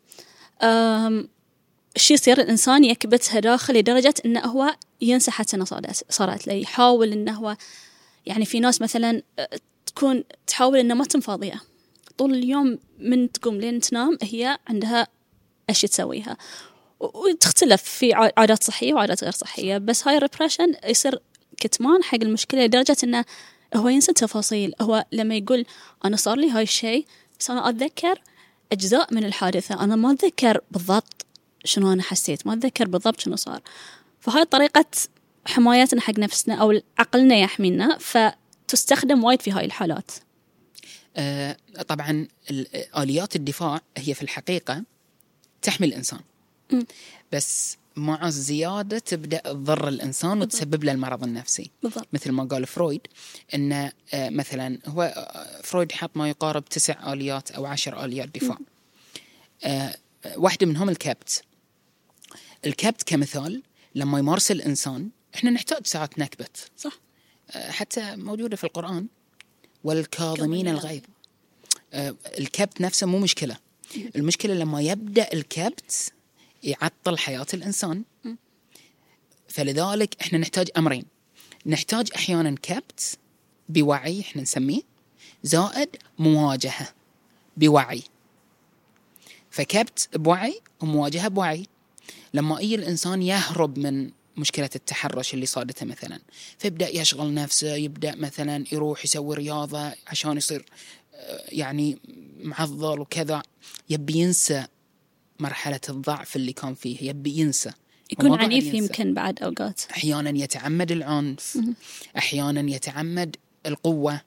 شي 1.98 2.14
يصير؟ 2.14 2.42
الإنسان 2.42 2.84
يكبتها 2.84 3.40
داخل 3.40 3.74
لدرجة 3.78 4.14
انه 4.26 4.40
هو 4.40 4.76
ينسى 5.02 5.32
حتى 5.32 5.56
إنه 5.56 5.66
صارت 6.10 6.48
له 6.48 6.54
يحاول 6.54 7.12
إنه 7.12 7.32
هو 7.32 7.58
يعني 8.26 8.46
في 8.46 8.60
ناس 8.60 8.82
مثلا 8.82 9.22
أه، 9.40 9.50
تكون 9.86 10.24
تحاول 10.48 10.80
إنه 10.80 10.94
ما 10.94 11.06
تم 11.06 11.25
فاضية 11.25 11.62
طول 12.20 12.34
اليوم 12.34 12.80
من 13.00 13.32
تقوم 13.32 13.56
لين 13.56 13.80
تنام 13.80 14.18
هي 14.22 14.58
عندها 14.68 15.08
اشياء 15.70 15.92
تسويها. 15.92 16.38
وتختلف 17.00 17.84
في 17.84 18.14
عادات 18.14 18.64
صحية 18.64 18.94
وعادات 18.94 19.24
غير 19.24 19.34
صحية. 19.34 19.78
بس 19.78 20.08
هاي 20.08 20.18
ال 20.18 20.23
repression 20.23 20.74
يصير 20.86 21.20
كتمان 21.58 22.04
حق 22.04 22.18
المشكلة 22.22 22.66
لدرجة 22.66 22.98
إنه 23.04 23.26
هو 23.76 23.88
ينسى 23.88 24.12
التفاصيل. 24.12 24.74
هو 24.82 25.06
لما 25.12 25.36
يقول 25.36 25.66
أنا 26.06 26.16
صار 26.16 26.38
لي 26.38 26.50
هاي 26.52 26.64
الشيء 26.64 27.06
بس 27.40 27.52
أنا 27.52 27.70
أتذكر 27.70 28.22
أجزاء 28.72 29.14
من 29.14 29.24
الحادثة. 29.24 29.84
أنا 29.84 29.96
ما 29.96 30.12
أتذكر 30.12 30.62
بالضبط 30.72 31.26
شنو 31.66 31.94
أنا 31.94 32.04
حسيت 32.04 32.48
ما 32.48 32.54
أتذكر 32.54 32.88
بالضبط 32.88 33.20
شنو 33.20 33.36
صار. 33.36 33.62
فهاي 34.30 34.46
طريقة 34.46 34.86
حمايتنا 35.46 36.02
حق 36.02 36.20
نفسنا 36.20 36.56
أو 36.56 36.82
عقلنا 36.98 37.36
يحمينا 37.36 37.98
فتستخدم 37.98 39.24
وايد 39.24 39.42
في 39.42 39.52
هاي 39.52 39.66
الحالات. 39.66 40.12
آه، 41.18 41.58
طبعا 41.88 42.28
آليات 42.98 43.36
الدفاع 43.36 43.82
هي 43.98 44.14
في 44.14 44.22
الحقيقة 44.22 44.84
تحمي 45.62 45.88
الإنسان. 45.88 46.20
مم. 46.72 46.86
بس 47.32 47.78
مع 47.96 48.28
الزيادة 48.28 49.00
تبدأ 49.00 49.38
تضر 49.38 49.88
الإنسان 49.88 50.42
وتسبب 50.42 50.84
له 50.84 50.92
المرض 50.92 51.24
النفسي. 51.24 51.72
بالضبط. 51.84 52.08
مثل 52.14 52.32
ما 52.32 52.44
قال 52.44 52.68
فرويد 52.68 53.02
أن 53.54 53.72
آه، 54.14 54.30
مثلا 54.30 54.80
هو 54.86 55.02
آه، 55.02 55.62
فرويد 55.62 55.92
حط 55.92 56.12
ما 56.16 56.30
يقارب 56.30 56.66
تسع 56.66 57.14
آليات 57.14 57.52
أو 57.52 57.66
عشر 57.66 58.06
آليات 58.06 58.30
دفاع. 58.30 58.58
آه، 59.64 59.96
واحدة 60.36 60.68
منهم 60.68 60.90
الكبت. 60.90 61.44
الكبت 62.66 63.04
كمثال 63.04 63.64
لما 63.96 64.20
يمارس 64.20 64.52
الإنسان 64.52 65.10
إحنا 65.36 65.50
نحتاج 65.50 65.88
ساعات 65.88 66.20
نكبت. 66.20 66.72
صح. 66.78 67.00
آه، 67.52 67.72
حتى 67.72 68.16
موجودة 68.16 68.56
في 68.56 68.64
القرآن. 68.64 69.08
والكاظمين 69.84 70.38
كاظمين. 70.38 70.68
الغيظ 70.68 71.02
آه، 71.94 72.16
الكبت 72.40 72.82
نفسه 72.82 73.08
مو 73.08 73.20
مشكلة. 73.20 73.58
المشكلة 74.16 74.54
لما 74.54 74.82
يبدأ 74.82 75.34
الكبت 75.34 76.14
يعطل 76.64 77.18
حياة 77.18 77.48
الإنسان. 77.54 78.04
فلذلك 79.48 80.22
إحنا 80.22 80.38
نحتاج 80.38 80.70
أمرين. 80.78 81.06
نحتاج 81.66 82.10
أحيانا 82.16 82.56
كبت 82.62 83.18
بوعي 83.70 84.22
إحنا 84.22 84.42
نسميه 84.42 84.82
زائد 85.44 85.90
مواجهة 86.20 86.88
بوعي. 87.58 88.04
فكبت 89.52 90.10
بوعي 90.14 90.62
ومواجهة 90.82 91.28
بوعي. 91.28 91.68
لما 92.34 92.58
أي 92.60 92.76
الإنسان 92.76 93.22
يهرب 93.22 93.80
من 93.80 94.12
مشكلة 94.38 94.70
التحرش 94.76 95.34
اللي 95.34 95.46
صادته 95.46 95.86
مثلا 95.86 96.20
فيبدأ 96.58 96.90
يشغل 96.90 97.34
نفسه 97.34 97.76
يبدأ 97.76 98.16
مثلا 98.16 98.66
يروح 98.72 99.06
يسوي 99.06 99.36
رياضة 99.36 99.92
عشان 100.08 100.38
يصير 100.38 100.66
آه، 101.14 101.44
يعني 101.50 101.98
معضل 102.44 103.00
وكذا 103.00 103.42
يبي 103.90 104.14
ينسى 104.14 104.66
مرحلة 105.40 105.80
الضعف 105.90 106.36
اللي 106.36 106.54
كان 106.54 106.74
فيه 106.74 107.10
يبي 107.10 107.38
ينسى. 107.38 107.72
يكون 108.12 108.40
عنيف 108.40 108.64
ينسى. 108.64 108.78
يمكن 108.78 109.14
بعد 109.14 109.44
أوقات. 109.44 109.82
أحيانا 109.92 110.30
يتعمد 110.44 110.92
العنف 110.92 111.58
أحيانا 112.18 112.72
يتعمد 112.76 113.36
القوة 113.66 114.22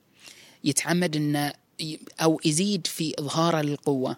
يتعمد 0.64 1.16
إنه 1.16 1.52
ي- 1.80 1.98
أو 2.22 2.40
يزيد 2.44 2.86
في 2.86 3.14
اظهاره 3.18 3.60
للقوه 3.62 4.16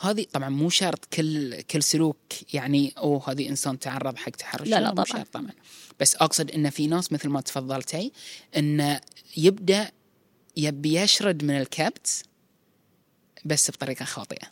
هذه 0.00 0.26
طبعا 0.32 0.48
مو 0.48 0.70
شرط 0.70 1.04
كل 1.04 1.60
كل 1.62 1.82
سلوك 1.82 2.54
يعني 2.54 2.92
أو 2.98 3.18
هذه 3.18 3.48
إنسان 3.48 3.78
تعرض 3.78 4.16
حق 4.16 4.30
تحرش. 4.30 4.68
لا، 4.68 4.80
لا، 4.80 4.88
مو 4.88 4.94
طبعاً. 4.94 5.04
شرط 5.04 5.28
طبعا. 5.32 5.52
بس 6.00 6.16
أقصد 6.16 6.50
إن 6.50 6.70
في 6.70 6.86
ناس 6.86 7.12
مثل 7.12 7.28
ما 7.28 7.40
تفضلتي 7.40 8.12
انه 8.56 9.00
يبدأ 9.36 9.90
يبي 10.56 11.00
يشرد 11.00 11.44
من 11.44 11.56
الكبت 11.60 12.22
بس 13.44 13.70
بطريقة 13.70 14.04
خاطئة. 14.04 14.46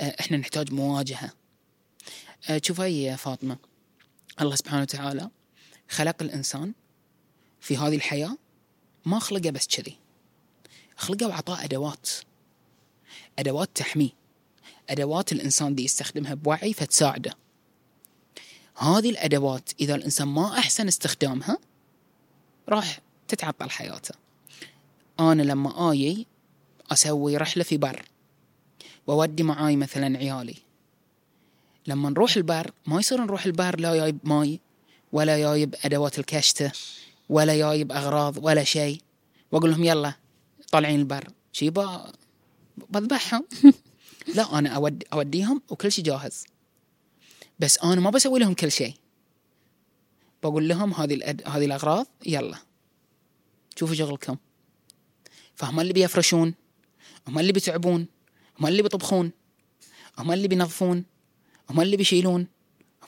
آه، 0.00 0.16
إحنا 0.20 0.36
نحتاج 0.36 0.72
مواجهة. 0.72 1.30
آه، 2.50 2.60
شوفي 2.64 3.02
يا 3.04 3.16
فاطمة 3.16 3.56
الله 4.40 4.54
سبحانه 4.56 4.82
وتعالى 4.82 5.30
خلق 5.88 6.22
الإنسان 6.22 6.72
في 7.60 7.76
هذه 7.76 7.96
الحياة 7.96 8.36
ما 9.06 9.18
خلقه 9.18 9.50
بس 9.50 9.66
كذي. 9.66 9.98
خلقه 10.96 11.28
وعطاه 11.28 11.64
أدوات. 11.64 12.10
أدوات 13.38 13.70
تحميه. 13.74 14.10
أدوات 14.90 15.32
الإنسان 15.32 15.74
دي 15.74 15.84
يستخدمها 15.84 16.34
بوعي 16.34 16.72
فتساعده. 16.72 17.34
هذه 18.76 19.10
الأدوات 19.10 19.70
إذا 19.80 19.94
الإنسان 19.94 20.28
ما 20.28 20.58
أحسن 20.58 20.88
استخدامها 20.88 21.58
راح 22.68 23.00
تتعطل 23.28 23.70
حياته. 23.70 24.14
أنا 25.20 25.42
لما 25.42 25.92
آجي 25.92 26.26
أسوي 26.92 27.36
رحلة 27.36 27.64
في 27.64 27.76
بر 27.76 28.02
وأودي 29.06 29.42
معاي 29.42 29.76
مثلا 29.76 30.18
عيالي. 30.18 30.56
لما 31.86 32.10
نروح 32.10 32.36
البر 32.36 32.70
ما 32.86 33.00
يصير 33.00 33.20
نروح 33.20 33.46
البر 33.46 33.80
لا 33.80 33.96
جايب 33.96 34.18
ماي 34.24 34.60
ولا 35.12 35.38
جايب 35.38 35.74
أدوات 35.84 36.18
الكشتة 36.18 36.72
ولا 37.28 37.56
جايب 37.56 37.92
أغراض 37.92 38.44
ولا 38.44 38.64
شيء. 38.64 39.00
وأقول 39.52 39.70
لهم 39.70 39.84
يلا 39.84 40.12
طالعين 40.72 41.00
البر. 41.00 41.28
شي 41.52 41.70
بذبحهم. 42.90 43.44
لا 44.34 44.58
أنا 44.58 44.68
أودي 44.68 45.06
أوديهم 45.12 45.62
وكل 45.68 45.92
شيء 45.92 46.04
جاهز. 46.04 46.44
بس 47.58 47.78
أنا 47.78 48.00
ما 48.00 48.10
بسوي 48.10 48.40
لهم 48.40 48.54
كل 48.54 48.72
شيء 48.72 48.94
بقول 50.42 50.68
لهم 50.68 50.94
هذه 50.94 51.14
الأد... 51.14 51.42
هذه 51.46 51.64
الأغراض 51.64 52.06
يلا. 52.26 52.58
شوفوا 53.76 53.94
شغلكم. 53.94 54.36
فهم 55.54 55.80
اللي 55.80 55.92
بيفرشون 55.92 56.54
هم 57.28 57.38
اللي 57.38 57.52
بيتعبون 57.52 58.06
هم 58.60 58.66
اللي 58.66 58.82
بيطبخون 58.82 59.32
هم 60.18 60.32
اللي 60.32 60.48
بينظفون 60.48 61.04
هم 61.70 61.80
اللي 61.80 61.96
بيشيلون 61.96 62.46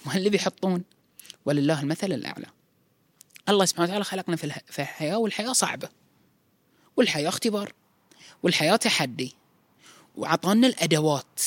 هم 0.06 0.16
اللي 0.16 0.30
بيحطون. 0.30 0.84
ولله 1.44 1.80
المثل 1.80 2.12
الأعلى. 2.12 2.46
الله 3.48 3.64
سبحانه 3.64 3.88
وتعالى 3.88 4.04
خلقنا 4.04 4.36
في 4.36 4.44
الحياة 4.78 5.18
والحياة 5.18 5.52
صعبة. 5.52 5.88
والحياة 6.96 7.28
اختبار. 7.28 7.72
والحياة 8.42 8.76
تحدي. 8.76 9.34
وعطانا 10.18 10.66
الأدوات. 10.66 11.40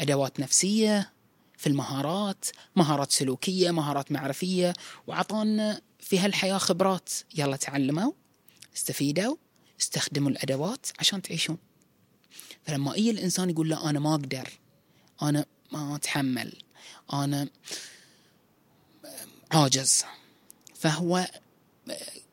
أدوات 0.00 0.40
نفسية 0.40 1.12
في 1.58 1.66
المهارات 1.66 2.44
مهارات 2.76 3.12
سلوكية 3.12 3.70
مهارات 3.70 4.12
معرفية 4.12 4.74
وعطانا 5.06 5.80
في 6.00 6.18
هالحياة 6.18 6.58
خبرات. 6.58 7.10
يلا 7.34 7.56
تعلموا 7.56 8.12
استفيدوا 8.76 9.36
استخدموا 9.80 10.30
الأدوات 10.30 10.86
عشان 10.98 11.22
تعيشون. 11.22 11.58
فلما 12.62 12.94
أي 12.94 13.10
الإنسان 13.10 13.50
يقول 13.50 13.68
لا 13.68 13.90
أنا 13.90 14.00
ما 14.00 14.14
أقدر 14.14 14.48
أنا 15.22 15.44
ما 15.72 15.96
أتحمل 15.96 16.52
أنا 17.12 17.48
عاجز. 19.52 20.04
فهو 20.74 21.26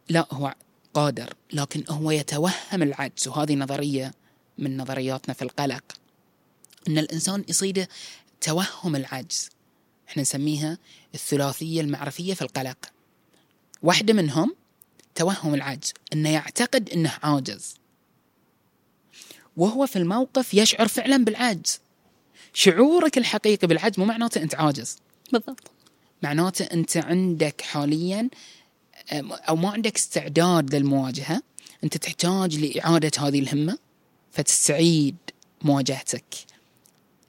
لا 0.09 0.27
هو 0.31 0.55
قادر 0.93 1.33
لكن 1.53 1.83
هو 1.89 2.11
يتوهم 2.11 2.83
العجز. 2.83 3.27
وهذه 3.27 3.55
نظرية 3.55 4.11
من 4.59 4.77
نظرياتنا 4.77 5.33
في 5.33 5.41
القلق. 5.41 5.83
أن 6.87 6.97
الإنسان 6.97 7.45
يصيده 7.47 7.89
توهم 8.41 8.95
العجز 8.95 9.49
إحنا 10.09 10.21
نسميها 10.21 10.77
الثلاثية 11.15 11.81
المعرفية 11.81 12.33
في 12.33 12.41
القلق. 12.41 12.77
واحدة 13.83 14.13
منهم 14.13 14.55
توهم 15.15 15.53
العجز 15.53 15.93
إنه 16.13 16.29
يعتقد 16.29 16.89
إنه 16.89 17.13
عاجز. 17.23 17.75
وهو 19.57 19.87
في 19.87 19.95
الموقف 19.95 20.53
يشعر 20.53 20.87
فعلا 20.87 21.25
بالعجز 21.25 21.79
شعورك 22.53 23.17
الحقيقي 23.17 23.67
بالعجز 23.67 23.99
مو 23.99 24.05
معناته 24.05 24.41
أنت 24.41 24.55
عاجز. 24.55 24.97
بالضبط. 25.31 25.71
معناته 26.23 26.65
أنت 26.65 26.97
عندك 26.97 27.61
حاليا 27.61 28.29
أو 29.21 29.55
ما 29.55 29.69
عندك 29.69 29.95
استعداد 29.95 30.75
للمواجهة 30.75 31.41
أنت 31.83 31.97
تحتاج 31.97 32.57
لإعادة 32.57 33.11
هذه 33.27 33.39
الهمة. 33.39 33.77
فتستعيد 34.39 35.15
مواجهتك 35.61 36.23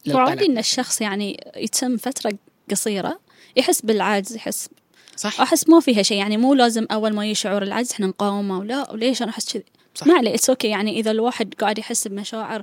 وعادي 0.09 0.47
إن 0.47 0.59
الشخص 0.59 1.00
يعني 1.00 1.52
يتم 1.56 1.97
فترة 1.97 2.32
قصيرة 2.71 3.21
يحس 3.56 3.80
بالعجز 3.80 4.37
يحس 4.37 4.69
صح. 5.17 5.41
أحس 5.41 5.69
ما 5.69 5.80
فيها 5.80 6.02
شيء 6.02 6.19
يعني 6.19 6.37
مو 6.37 6.54
لازم 6.54 6.87
أول 6.91 7.13
ما 7.13 7.26
يشعر 7.26 7.63
العجز 7.63 7.93
إحنا 7.93 8.06
نقاومه 8.06 8.58
ولا 8.58 8.93
وليش 8.93 9.23
أنا 9.23 9.30
أحس 9.30 9.52
كذي؟ 9.52 9.65
ما 10.06 10.15
عليه 10.15 10.35
it's 10.35 10.50
okay 10.50 10.69
يعني 10.69 11.00
إذا 11.00 11.11
الواحد 11.11 11.54
قاعد 11.54 11.78
يحس 11.78 12.08
بمشاعر 12.08 12.63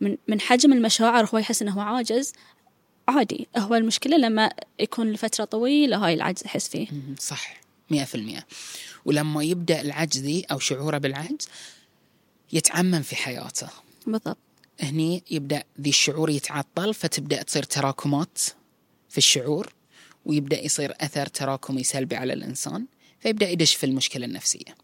من 0.00 0.16
من 0.28 0.40
حجم 0.40 0.72
المشاعر 0.72 1.28
هو 1.34 1.38
يحس 1.38 1.62
إنه 1.62 1.82
عاجز 1.82 2.32
عادي. 3.08 3.48
هو 3.56 3.74
المشكلة 3.74 4.16
لما 4.16 4.50
يكون 4.78 5.12
لفترة 5.12 5.44
طويلة 5.44 5.96
هاي 5.96 6.14
العجز 6.14 6.42
يحس 6.44 6.68
فيه. 6.68 6.86
صح. 7.20 7.60
مئة 7.90 8.04
في 8.04 8.14
المئة 8.14 8.44
ولما 9.04 9.44
يبدأ 9.44 9.80
العجز 9.80 10.18
ذي 10.18 10.44
أو 10.50 10.58
شعوره 10.58 10.98
بالعجز 10.98 11.48
يتعمم 12.54 13.02
في 13.02 13.16
حياته. 13.16 13.68
بالضبط. 14.06 14.38
هني 14.80 15.22
يبدأ 15.30 15.64
ذي 15.80 15.90
الشعور 15.90 16.30
يتعطل 16.30 16.94
فتبدأ 16.94 17.42
تصير 17.42 17.62
تراكمات 17.62 18.38
في 19.08 19.18
الشعور 19.18 19.72
ويبدأ 20.24 20.64
يصير 20.64 20.94
أثر 21.00 21.26
تراكمي 21.26 21.84
سلبي 21.84 22.16
على 22.16 22.32
الإنسان 22.32 22.86
فيبدأ 23.20 23.48
يدش 23.48 23.74
في 23.74 23.86
المشكلة 23.86 24.26
النفسية. 24.26 24.76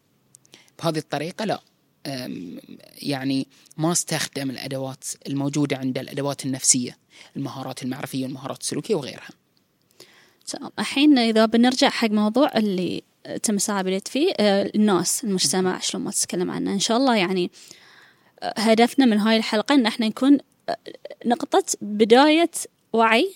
بهذه 0.83 0.99
الطريقة 0.99 1.45
لا 1.45 1.61
يعني 3.03 3.47
ما 3.77 3.93
استخدم 3.93 4.51
الأدوات 4.51 5.05
الموجودة 5.27 5.77
عند 5.77 5.99
الأدوات 5.99 6.47
النفسية 6.47 6.99
المهارات 7.37 7.83
المعرفية 7.83 8.23
والمهارات 8.23 8.61
السلوكية 8.61 8.95
وغيرها. 8.95 9.31
الحين 10.79 11.19
إذا 11.19 11.47
بنرجع 11.47 11.89
حق 11.89 12.11
موضوع 12.11 12.53
اللي 12.57 13.03
تم 13.43 13.57
الساعة 13.57 13.99
فيه. 14.09 14.33
آه، 14.41 14.71
الناس 14.75 15.25
المجتمع 15.25 15.79
شلون 15.81 16.05
ما 16.05 16.11
تتكلم 16.11 16.51
عنه. 16.51 16.73
إن 16.73 16.79
شاء 16.79 16.97
الله 16.97 17.17
يعني 17.17 17.51
آه، 18.43 18.55
هدفنا 18.57 19.05
من 19.05 19.19
هاي 19.19 19.37
الحلقة 19.37 19.75
إن 19.75 19.87
إحنا 19.87 20.09
نكون 20.09 20.39
آه، 20.69 20.77
نقطة 21.27 21.65
بداية 21.81 22.51
وعي. 22.93 23.35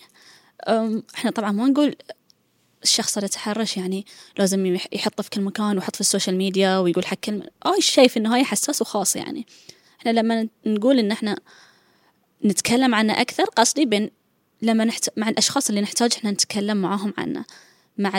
إحنا 1.14 1.30
طبعا 1.30 1.52
ما 1.52 1.66
نقول 1.66 1.96
الشخص 2.82 3.16
اللي 3.16 3.28
تحرش 3.28 3.76
يعني 3.76 4.06
لازم 4.38 4.78
يحطه 4.92 5.22
في 5.22 5.30
كل 5.30 5.40
مكان 5.40 5.76
ويحط 5.76 5.94
في 5.94 6.00
ال 6.00 6.05
social 6.05 6.36
media 6.36 6.78
ويقول 6.78 7.06
حق 7.06 7.16
كلمة. 7.16 7.46
آه 7.66 7.74
شايف 7.78 8.16
إنه 8.16 8.34
هاي 8.34 8.44
حساس 8.44 8.82
وخاص 8.82 9.16
يعني. 9.16 9.46
إحنا 10.00 10.10
لما 10.10 10.48
نقول 10.66 10.98
إن 10.98 11.10
إحنا 11.10 11.36
نتكلم 12.44 12.94
عنه 12.94 13.20
أكثر 13.20 13.44
قصدي 13.44 13.84
بين 13.84 14.10
لما 14.62 14.84
نحت... 14.84 15.08
مع 15.16 15.28
الأشخاص 15.28 15.68
اللي 15.68 15.80
نحتاج 15.80 16.12
إحنا 16.16 16.30
نتكلم 16.30 16.76
معاهم 16.76 17.14
عنه 17.18 17.44
مع 17.98 18.18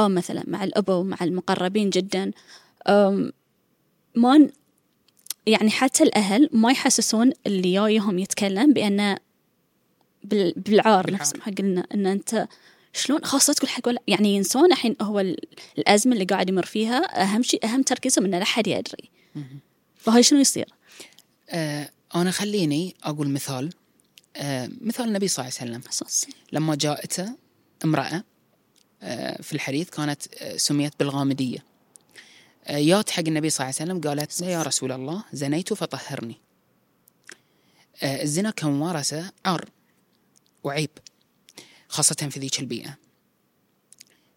الأم 0.00 0.14
مثلا 0.14 0.44
مع 0.46 0.64
الأبو 0.64 1.02
مع 1.02 1.16
المقربين 1.20 1.90
جدا 1.90 2.30
ما. 4.14 4.50
يعني 5.46 5.70
حتى 5.70 6.02
الأهل 6.02 6.48
ما 6.52 6.70
يحسسون 6.70 7.32
اللي 7.46 7.72
جايهم 7.72 8.18
يتكلم 8.18 8.72
بأنه 8.72 9.16
بال... 10.24 10.52
بالعار 10.56 11.12
نفس 11.12 11.36
ما 11.36 11.54
قلنا 11.58 11.86
أن 11.94 12.06
أنت 12.06 12.48
شلون؟ 12.92 13.24
خاصة 13.24 13.52
تقول 13.52 13.68
حق 13.68 13.88
ولا 13.88 14.02
يعني 14.06 14.36
ينسون 14.36 14.72
الحين 14.72 14.96
هو 15.02 15.20
الأزمة 15.78 16.12
اللي 16.12 16.24
قاعد 16.24 16.48
يمر 16.48 16.66
فيها 16.66 17.22
أهم 17.22 17.42
شيء 17.42 17.64
أهم 17.64 17.82
تركيزهم 17.82 18.24
إن 18.24 18.30
لا 18.30 18.44
حد 18.44 18.66
يدري. 18.66 19.10
فهاي 19.96 20.22
شنو 20.22 20.40
يصير؟ 20.40 20.68
آه 21.50 21.90
أنا 22.14 22.30
خليني 22.30 22.94
أقول 23.02 23.28
مثال. 23.28 23.70
آه 24.36 24.70
مثال 24.80 25.08
النبي 25.08 25.28
صلى 25.28 25.48
الله 25.48 25.58
عليه 25.60 25.78
وسلم. 25.88 26.32
لما 26.52 26.74
جاءته 26.74 27.32
امرأة 27.84 28.24
في 29.42 29.52
الحديث 29.52 29.90
كانت 29.90 30.34
آه 30.34 30.56
سميت 30.56 30.92
بالغامدية. 30.98 31.64
آه 32.64 32.80
جات 32.80 33.10
حق 33.10 33.22
النبي 33.26 33.50
صلى 33.50 33.64
الله 33.64 33.80
عليه 33.80 33.92
وسلم 33.92 34.10
قالت 34.10 34.40
يا 34.40 34.62
رسول 34.62 34.92
الله 34.92 35.24
زنيت 35.32 35.72
فطهرني. 35.72 36.40
آه 38.02 38.22
الزنا 38.22 38.50
كان 38.50 38.82
ورثة 38.82 39.32
عار 39.44 39.70
وعيب 40.64 40.90
خاصة 41.88 42.28
في 42.30 42.40
ذيك 42.40 42.60
البيئة. 42.60 42.98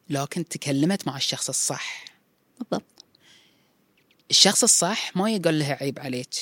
لكن 0.09 0.47
تكلمت 0.47 1.07
مع 1.07 1.17
الشخص 1.17 1.49
الصح. 1.49 2.05
بالضبط. 2.59 3.05
الشخص 4.29 4.63
الصح 4.63 5.17
ما 5.17 5.31
يقول 5.31 5.59
لها 5.59 5.73
عيب 5.73 5.99
عليك 5.99 6.35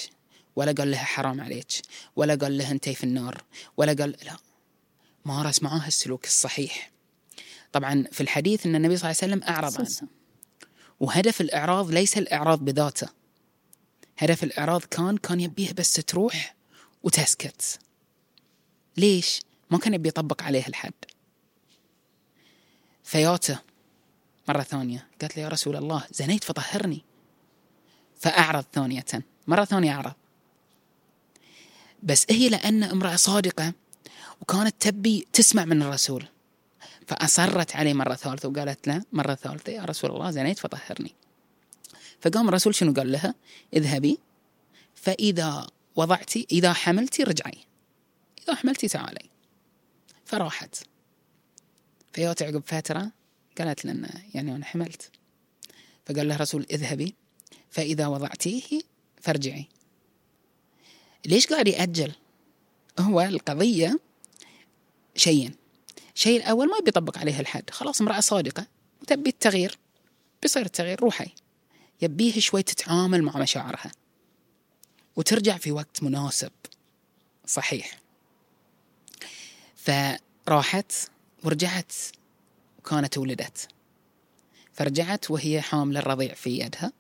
ولا 0.56 0.72
قال 0.72 0.92
لها 0.92 1.04
حرام 1.04 1.42
عليك 1.42 1.68
ولا 2.16 2.36
قال 2.36 2.58
لها 2.58 2.72
أنتي 2.72 2.96
في 2.96 3.04
النار 3.04 3.44
ولا 3.78 3.94
قال 3.94 4.16
لا. 4.24 4.38
مارس 5.26 5.64
معاها 5.64 5.88
السلوك 5.88 6.26
الصحيح. 6.26 6.91
طبعا 7.72 8.06
في 8.12 8.22
الحديث 8.22 8.66
إن 8.66 8.76
النبي 8.76 8.98
صلى 8.98 9.12
الله 9.12 9.22
عليه 9.22 9.34
وسلم 9.34 9.50
أعرض 9.50 9.78
عنه 9.78 10.10
وهدف 11.00 11.42
الإعراض 11.42 11.92
ليس 11.92 12.18
الإعراض 12.18 12.66
بذاته. 12.66 13.08
هدف 14.18 14.44
الإعراض 14.44 14.82
كان 14.82 15.18
كان 15.18 15.40
يبيها 15.40 15.74
بس 15.74 15.94
تروح 15.94 16.56
وتسكت. 17.04 17.80
ليش؟ 18.98 19.42
ما 19.72 19.78
كان 19.78 19.94
يبي 19.94 20.10
يطبق 20.10 20.44
عليه 20.44 20.68
الحد. 20.68 20.94
فياته 23.04 23.60
مرة 24.48 24.62
ثانية 24.62 25.08
قالت 25.22 25.38
لي 25.38 25.44
يا 25.44 25.50
رسول 25.50 25.76
الله 25.76 26.04
زنيت 26.12 26.44
فطهرني. 26.44 27.04
فأعرض 28.20 28.66
ثانية 28.74 29.06
مرة 29.48 29.66
ثانية 29.66 29.92
أعرض. 29.92 30.14
بس 32.04 32.26
هي 32.30 32.50
لأن 32.50 32.84
امرأة 32.84 33.16
صادقة 33.16 33.74
وكانت 34.42 34.76
تبي 34.80 35.28
تسمع 35.34 35.66
من 35.66 35.82
الرسول. 35.82 36.26
فأصرت 37.12 37.76
عليه 37.76 37.94
مرة 37.94 38.16
ثالثة 38.16 38.50
وقالت 38.50 38.88
له 38.88 39.04
مرة 39.12 39.36
ثالثة 39.36 39.72
يا 39.72 39.86
رسول 39.86 40.12
الله 40.12 40.32
زنيت 40.32 40.60
فطهرني. 40.60 41.16
فقام 42.22 42.50
الرسول 42.50 42.76
شنو 42.76 42.94
قال 42.94 43.12
لها؟ 43.12 43.36
اذهبي 43.74 44.20
فإذا 44.96 45.68
وضعتي 45.96 46.48
إذا 46.52 46.74
حملتي 46.74 47.24
رجعي 47.24 47.58
إذا 48.44 48.56
حملتي 48.56 48.88
تعالي. 48.88 49.30
فراحت. 50.26 50.84
فيوت 52.14 52.44
عقب 52.44 52.64
فترة 52.66 53.12
قالت 53.58 53.86
لنا 53.86 54.10
يعني 54.34 54.56
أنا 54.56 54.66
حملت. 54.66 55.12
فقال 56.06 56.28
له 56.28 56.38
رسول 56.38 56.66
اذهبي 56.72 57.16
فإذا 57.70 58.08
وضعتيه 58.08 58.82
فارجعي 59.22 59.68
ليش 61.26 61.48
قاعد 61.48 61.68
يأجل؟ 61.68 62.12
هو 63.00 63.22
القضية 63.22 64.00
شيئين 65.16 65.61
الشيء 66.22 66.38
الأول 66.38 66.68
ما 66.68 66.80
بيطبق 66.86 67.18
عليها 67.18 67.40
الحد 67.40 67.70
خلاص 67.70 68.02
امرأة 68.02 68.20
صادقة 68.20 68.68
وتبي 69.02 69.30
التغيير 69.30 69.78
بيصير 70.42 70.66
التغيير 70.66 71.00
روحي. 71.00 71.28
يبيه 72.02 72.40
شوي 72.40 72.64
تتعامل 72.64 73.22
مع 73.24 73.38
مشاعرها. 73.38 73.92
وترجع 75.16 75.58
في 75.58 75.72
وقت 75.72 76.04
مناسب. 76.04 76.52
صحيح. 77.46 78.00
فراحت 79.76 80.92
ورجعت 81.44 81.94
وكانت 82.80 83.18
ولدت. 83.18 83.68
فرجعت 84.74 85.32
وهي 85.32 85.62
حاملة 85.62 86.00
الرضيع 86.00 86.34
في 86.34 86.60
يدها. 86.60 86.92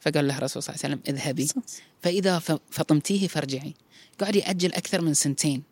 فقال 0.00 0.28
لها 0.28 0.38
الرسول 0.38 0.62
صلى 0.62 0.74
الله 0.74 0.84
عليه 0.84 0.94
وسلم 0.94 1.14
اذهبي. 1.14 1.48
فإذا 2.02 2.38
فطمتيه 2.70 3.28
فارجعي 3.28 3.74
قاعد 4.20 4.36
يأجل 4.36 4.72
أكثر 4.72 5.00
من 5.00 5.14
سنتين. 5.14 5.62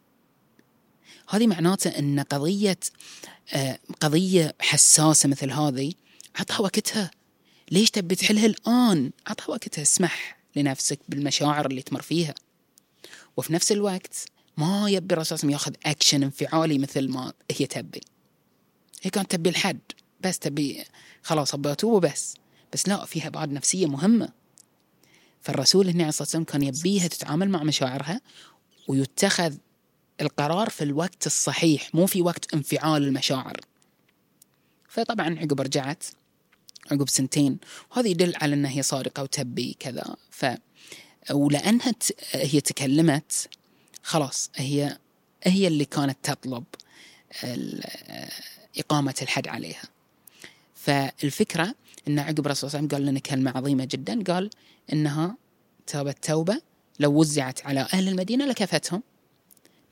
هذه 1.29 1.47
معناته 1.47 1.99
أن 1.99 2.21
قضية 2.21 2.79
آه، 3.55 3.79
قضية 4.01 4.55
حساسة 4.61 5.29
مثل 5.29 5.51
هذه 5.51 5.93
عطها 6.37 6.61
وقتها. 6.61 7.11
ليش 7.71 7.91
تبي 7.91 8.15
تحلها 8.15 8.47
الآن؟ 8.47 9.11
عطها 9.27 9.51
وقتها. 9.51 9.83
اسمح 9.83 10.39
لنفسك 10.57 10.99
بالمشاعر 11.09 11.67
اللي 11.67 11.83
تمر 11.83 12.03
فيها. 12.03 12.35
وفي 13.37 13.53
نفس 13.53 13.73
الوقت 13.73 14.25
ما 14.57 14.91
يبي 14.91 15.15
الرسول 15.15 15.53
ياخذ 15.53 15.75
أكشن 15.87 16.23
انفعالي 16.23 16.79
مثل 16.79 17.09
ما 17.09 17.33
هي 17.51 17.67
تبي. 17.67 18.01
هي 19.03 19.11
كانت 19.11 19.31
تبي 19.31 19.51
الحد. 19.51 19.81
بس 20.21 20.39
تبي 20.39 20.85
خلاص 21.23 21.55
ابى 21.55 21.73
اتوب 21.73 21.93
وبس. 21.93 22.35
بس 22.73 22.89
لا 22.89 23.05
فيها 23.05 23.29
بعد 23.29 23.53
نفسية 23.53 23.87
مهمة. 23.87 24.29
فالرسول 25.41 25.89
هنا 25.89 25.99
عليه 25.99 26.09
الصلاة 26.09 26.23
والسلام 26.23 26.45
كان 26.45 26.63
يبيها 26.63 27.09
تتعامل 27.09 27.49
مع 27.49 27.63
مشاعرها 27.63 28.21
ويتخذ 28.89 29.55
القرار 30.21 30.71
في 30.71 30.85
الوقت 30.85 31.27
الصحيح 31.27 31.95
مو 31.95 32.07
في 32.07 32.23
وقت 32.23 32.55
انفعال 32.55 33.03
المشاعر. 33.03 33.61
فطبعا 34.89 35.39
عقب 35.39 35.61
رجعت 35.61 36.05
عقب 36.93 37.09
سنتين 37.09 37.59
وهذا 37.91 38.09
يدل 38.09 38.35
على 38.37 38.55
إنها 38.55 38.71
هي 38.71 38.83
صادقة 38.83 39.23
وتبي 39.23 39.77
كذا. 39.81 40.17
ف 40.31 40.47
ولأنها 41.31 41.91
ت... 41.91 42.13
هي 42.33 42.61
تكلمت 42.61 43.49
خلاص 44.03 44.51
هي 44.55 44.99
هي 45.45 45.67
اللي 45.67 45.85
كانت 45.85 46.19
تطلب 46.23 46.65
إقامة 48.79 49.15
الحد 49.23 49.49
عليها. 49.49 49.83
فالفكرة 50.75 51.75
أن 52.09 52.19
عقب 52.19 52.47
الرسول 52.47 52.71
صلى 52.71 52.79
الله 52.79 52.89
عليه 52.89 52.97
وسلم 52.97 53.07
قال 53.07 53.13
لنا 53.13 53.21
كلمة 53.21 53.51
عظيمة 53.59 53.85
جدا 53.85 54.23
قال 54.23 54.51
إنها 54.93 55.37
تابت 55.87 56.25
توبة 56.25 56.61
لو 57.01 57.13
وزعت 57.13 57.67
على 57.67 57.81
أهل 57.81 58.09
المدينة 58.09 58.47
لكفتهم. 58.47 59.03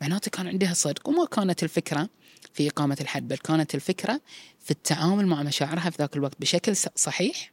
معناته 0.04 0.30
كان 0.30 0.46
عندها 0.46 0.74
صدق 0.74 1.08
وما 1.08 1.26
كانت 1.26 1.62
الفكرة 1.62 2.08
في 2.52 2.68
إقامة 2.68 2.96
الحد 3.00 3.28
بل 3.28 3.36
كانت 3.36 3.74
الفكرة 3.74 4.20
في 4.60 4.70
التعامل 4.70 5.26
مع 5.26 5.42
مشاعرها 5.42 5.90
في 5.90 5.96
ذاك 5.98 6.16
الوقت 6.16 6.40
بشكل 6.40 6.76
صحيح. 6.96 7.52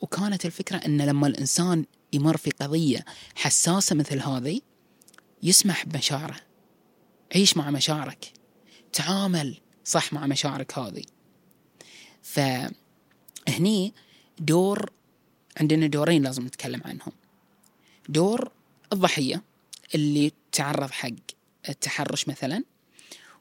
وكانت 0.00 0.46
الفكرة 0.46 0.76
أن 0.76 1.02
لما 1.02 1.26
الإنسان 1.26 1.84
يمر 2.12 2.36
في 2.36 2.50
قضية 2.50 3.04
حساسة 3.34 3.96
مثل 3.96 4.20
هذه 4.20 4.60
يسمح 5.42 5.86
بمشاعره 5.86 6.36
عيش 7.34 7.56
مع 7.56 7.70
مشاعرك 7.70 8.32
تعامل 8.92 9.60
صح 9.84 10.12
مع 10.12 10.26
مشاعرك 10.26 10.78
هذه. 10.78 11.04
فهني 12.22 13.94
دور 14.38 14.90
عندنا 15.60 15.86
دورين 15.86 16.22
لازم 16.22 16.46
نتكلم 16.46 16.82
عنهم. 16.84 17.12
دور 18.08 18.50
الضحية 18.92 19.42
اللي 19.94 20.32
تعرض 20.52 20.90
حق 20.90 21.08
التحرش 21.68 22.28
مثلا 22.28 22.64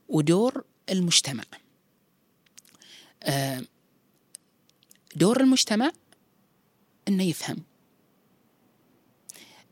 ودور 0.10 0.64
المجتمع. 0.90 1.44
آه، 3.24 3.62
دور 5.16 5.42
المجتمع 5.42 5.92
إنه 7.08 7.24
يفهم. 7.24 7.64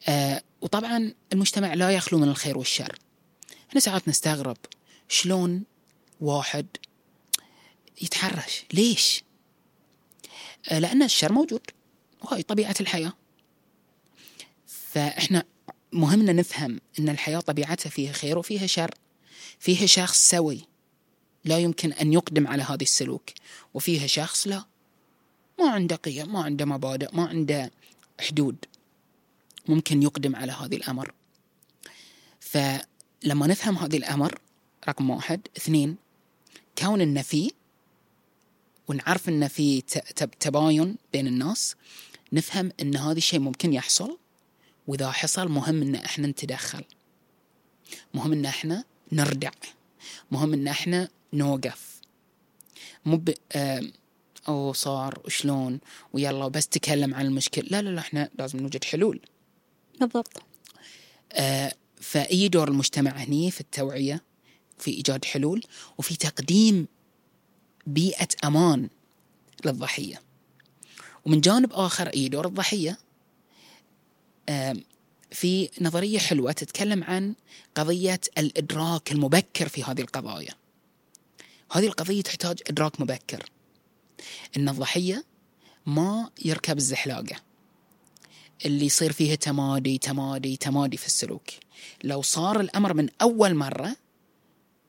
آه، 0.08 0.44
وطبعا 0.62 1.14
المجتمع 1.34 1.74
لا 1.74 1.92
يخلو 1.92 2.20
من 2.20 2.30
الخير 2.30 2.58
والشر. 2.58 3.00
إحنا 3.70 3.82
ساعات 3.82 4.08
نستغرب 4.08 4.58
شلون 5.10 5.64
واحد 6.22 6.68
يتحرش. 8.02 8.66
ليش؟ 8.74 9.24
آه، 10.72 10.80
لأن 10.80 11.04
الشر 11.04 11.32
موجود. 11.32 11.62
وهاي 12.22 12.44
طبيعة 12.44 12.76
الحياة. 12.82 13.14
فإحنا 14.68 15.44
مهمنا 15.94 16.34
نفهم 16.34 16.80
أن 17.00 17.10
الحياة 17.10 17.40
طبيعتها 17.40 17.90
فيها 17.90 18.12
خير 18.12 18.38
وفيها 18.38 18.68
شر. 18.68 18.92
فيها 19.60 19.86
شخص 19.86 20.30
سوي 20.30 20.66
لا 21.46 21.60
يمكن 21.60 21.94
أن 21.94 22.14
يقدم 22.14 22.48
على 22.48 22.64
هذا 22.64 22.82
السلوك. 22.82 23.30
وفيها 23.74 24.08
شخص 24.08 24.48
لا 24.48 24.66
ما 25.60 25.70
عنده 25.70 25.96
قيم 25.96 26.34
ما 26.34 26.44
عنده 26.44 26.66
مبادئ 26.66 27.16
ما 27.16 27.26
عنده 27.26 27.72
حدود 28.20 28.56
ممكن 29.68 30.04
يقدم 30.04 30.36
على 30.36 30.52
هذا 30.52 30.76
الأمر. 30.76 31.14
فلما 32.40 33.48
نفهم 33.48 33.78
هذا 33.78 33.98
الأمر 33.98 34.40
رقم 34.90 35.10
واحد. 35.10 35.48
اثنين 35.58 35.98
كون 36.78 37.02
إن 37.02 37.22
في 37.22 37.52
ونعرف 38.88 39.30
إن 39.30 39.48
في 39.48 39.82
تباين 40.40 40.96
بين 41.14 41.28
الناس 41.28 41.76
نفهم 42.34 42.72
إن 42.82 42.96
هذا 42.96 43.18
الشيء 43.18 43.40
ممكن 43.40 43.74
يحصل. 43.74 44.18
وإذا 44.88 45.12
حصل 45.12 45.48
مهم 45.48 45.82
إن 45.82 45.96
إحنا 45.96 46.28
نتدخل. 46.28 46.84
مهم 48.14 48.34
إن 48.34 48.46
إحنا 48.46 48.84
نردع. 49.12 49.52
مهم 50.32 50.54
إن 50.54 50.68
إحنا 50.68 51.10
نوقف. 51.34 52.02
مو 53.06 53.18
ب... 53.18 53.34
أو 54.48 54.74
صار 54.74 55.22
وشلون 55.26 55.80
ويلا 56.14 56.48
بس 56.48 56.68
تكلم 56.68 57.14
عن 57.14 57.26
المشكلة 57.26 57.66
لا 57.70 57.82
لا 57.82 57.90
لا 57.90 58.00
إحنا 58.00 58.30
لازم 58.40 58.60
نوجد 58.60 58.84
حلول. 58.84 59.20
بالضبط. 60.00 60.42
آه 61.34 61.74
فأي 62.02 62.48
دور 62.48 62.68
المجتمع 62.68 63.12
هني 63.12 63.52
في 63.52 63.62
التوعية 63.62 64.24
في 64.78 64.92
إيجاد 64.92 65.26
حلول 65.26 65.64
وفي 65.98 66.16
تقديم 66.16 66.88
بيئة 67.88 68.28
أمان 68.44 68.90
للضحية. 69.66 70.22
ومن 71.26 71.42
جانب 71.42 71.74
آخر 71.74 72.08
أي 72.08 72.30
دور 72.30 72.48
الضحية 72.48 72.98
في 75.32 75.70
نظرية 75.82 76.20
حلوة 76.20 76.52
تتكلم 76.52 77.04
عن 77.04 77.36
قضية 77.76 78.22
الإدراك 78.38 79.12
المبكر 79.12 79.68
في 79.68 79.84
هذه 79.84 80.02
القضايا. 80.02 80.54
هذه 81.72 81.88
القضية 81.88 82.22
تحتاج 82.22 82.60
إدراك 82.70 83.02
مبكر. 83.02 83.50
إن 84.58 84.70
الضحية 84.70 85.26
ما 85.86 86.30
يركب 86.46 86.78
الزحلاقة 86.78 87.36
اللي 88.66 88.86
يصير 88.86 89.12
فيها 89.12 89.36
تمادي 89.36 89.98
تمادي 89.98 90.58
تمادي 90.58 90.98
في 90.98 91.06
السلوك. 91.06 91.50
لو 92.04 92.22
صار 92.22 92.60
الأمر 92.60 92.94
من 92.94 93.10
أول 93.22 93.56
مرة 93.56 93.96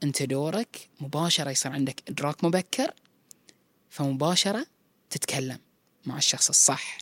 أنت 0.03 0.23
دورك 0.23 0.89
مباشرة 1.01 1.51
يصير 1.51 1.73
عندك 1.73 2.03
إدراك 2.09 2.45
مبكر 2.45 2.95
فمباشرة 3.91 4.67
تتكلم 5.11 5.59
مع 6.07 6.19
الشخص 6.19 6.49
الصح. 6.49 6.99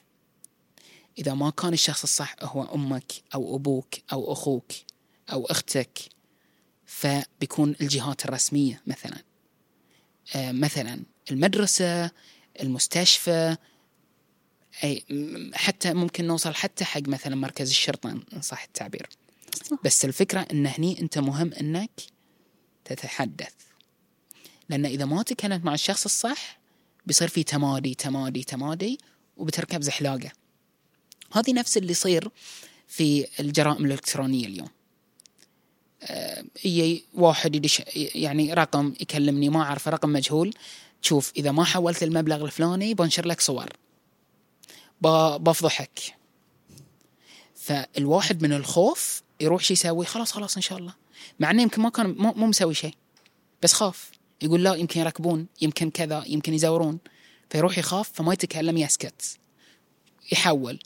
إذا 1.19 1.35
ما 1.35 1.51
كان 1.51 1.73
الشخص 1.73 2.03
الصح 2.03 2.35
هو 2.43 2.75
أمك 2.75 3.13
أو 3.35 3.57
أبوك 3.57 3.95
أو 4.13 4.33
أخوك 4.33 4.73
أو 5.33 5.47
أختك 5.47 5.99
فبيكون 6.87 7.77
الجهات 7.81 8.25
الرسمية 8.25 8.83
مثلا. 8.87 9.23
آه 10.35 10.53
مثلا 10.53 11.03
المدرسة 11.31 12.11
المستشفى 12.61 13.57
أي 14.85 15.05
حتى 15.55 15.95
ممكن 15.95 16.27
نوصل 16.27 16.55
حتى 16.55 16.85
حق 16.85 17.09
مثلا 17.09 17.37
مركز 17.37 17.71
الشرطة 17.71 18.11
إن 18.11 18.41
صح 18.41 18.63
التعبير. 18.63 19.09
بس 19.85 20.05
الفكرة 20.05 20.41
أن 20.53 20.67
هني 20.67 21.01
أنت 21.01 21.19
مهم 21.19 21.53
أنك 21.53 22.01
تتحدث. 22.85 23.55
لأن 24.69 24.87
إذا 24.87 25.05
ما 25.05 25.23
تكلمت 25.23 25.65
مع 25.65 25.75
الشخص 25.75 26.05
الصح 26.05 26.59
بيصير 27.07 27.29
في 27.29 27.43
تمادي 27.43 27.95
تمادي 27.95 28.45
تمادي 28.45 28.99
وبتركب 29.37 29.83
زحلاقة 29.83 30.33
هذه 31.33 31.53
نفس 31.53 31.77
اللي 31.77 31.91
يصير 31.91 32.29
في 32.89 33.27
الجرائم 33.41 33.85
الإلكترونية 33.85 34.47
اليوم. 34.47 34.69
آه، 36.03 36.45
يجي 36.65 37.05
واحد 37.15 37.55
يدش 37.55 37.83
يعني 37.95 38.55
رقم 38.55 38.95
يكلمني 39.01 39.49
ما 39.49 39.63
أعرف 39.63 39.89
رقم 39.89 40.13
مجهول. 40.13 40.55
تشوف 41.03 41.33
إذا 41.37 41.53
ما 41.53 41.65
حولت 41.65 42.03
المبلغ 42.03 42.45
الفلاني 42.45 42.95
بنشر 42.95 43.27
لك 43.27 43.41
صور. 43.41 43.69
بفضحك. 45.01 46.01
فالواحد 47.55 48.43
من 48.43 48.53
الخوف 48.53 49.23
يروح 49.41 49.63
شو 49.63 49.73
يسوي 49.73 50.07
خلاص 50.07 50.33
خلاص 50.33 50.57
إن 50.57 50.63
شاء 50.63 50.79
الله. 50.79 50.95
مع 51.41 51.51
إنه 51.51 51.63
يمكن 51.63 51.83
ما 51.83 51.89
كان 51.89 52.15
مو, 52.19 52.47
مسوي 52.47 52.75
شيء 52.75 52.95
بس 53.63 53.73
خاف. 53.73 54.11
يقول 54.43 54.65
لا 54.65 54.75
يمكن 54.75 55.01
يركبون 55.01 55.47
يمكن 55.61 55.91
كذا 55.91 56.25
يمكن 56.27 56.55
يزورون. 56.55 56.99
فيروح 57.51 57.79
يخاف 57.79 58.11
فما 58.13 58.33
يتكلم 58.33 58.77
يسكت. 58.79 59.39
يحول. 60.33 60.79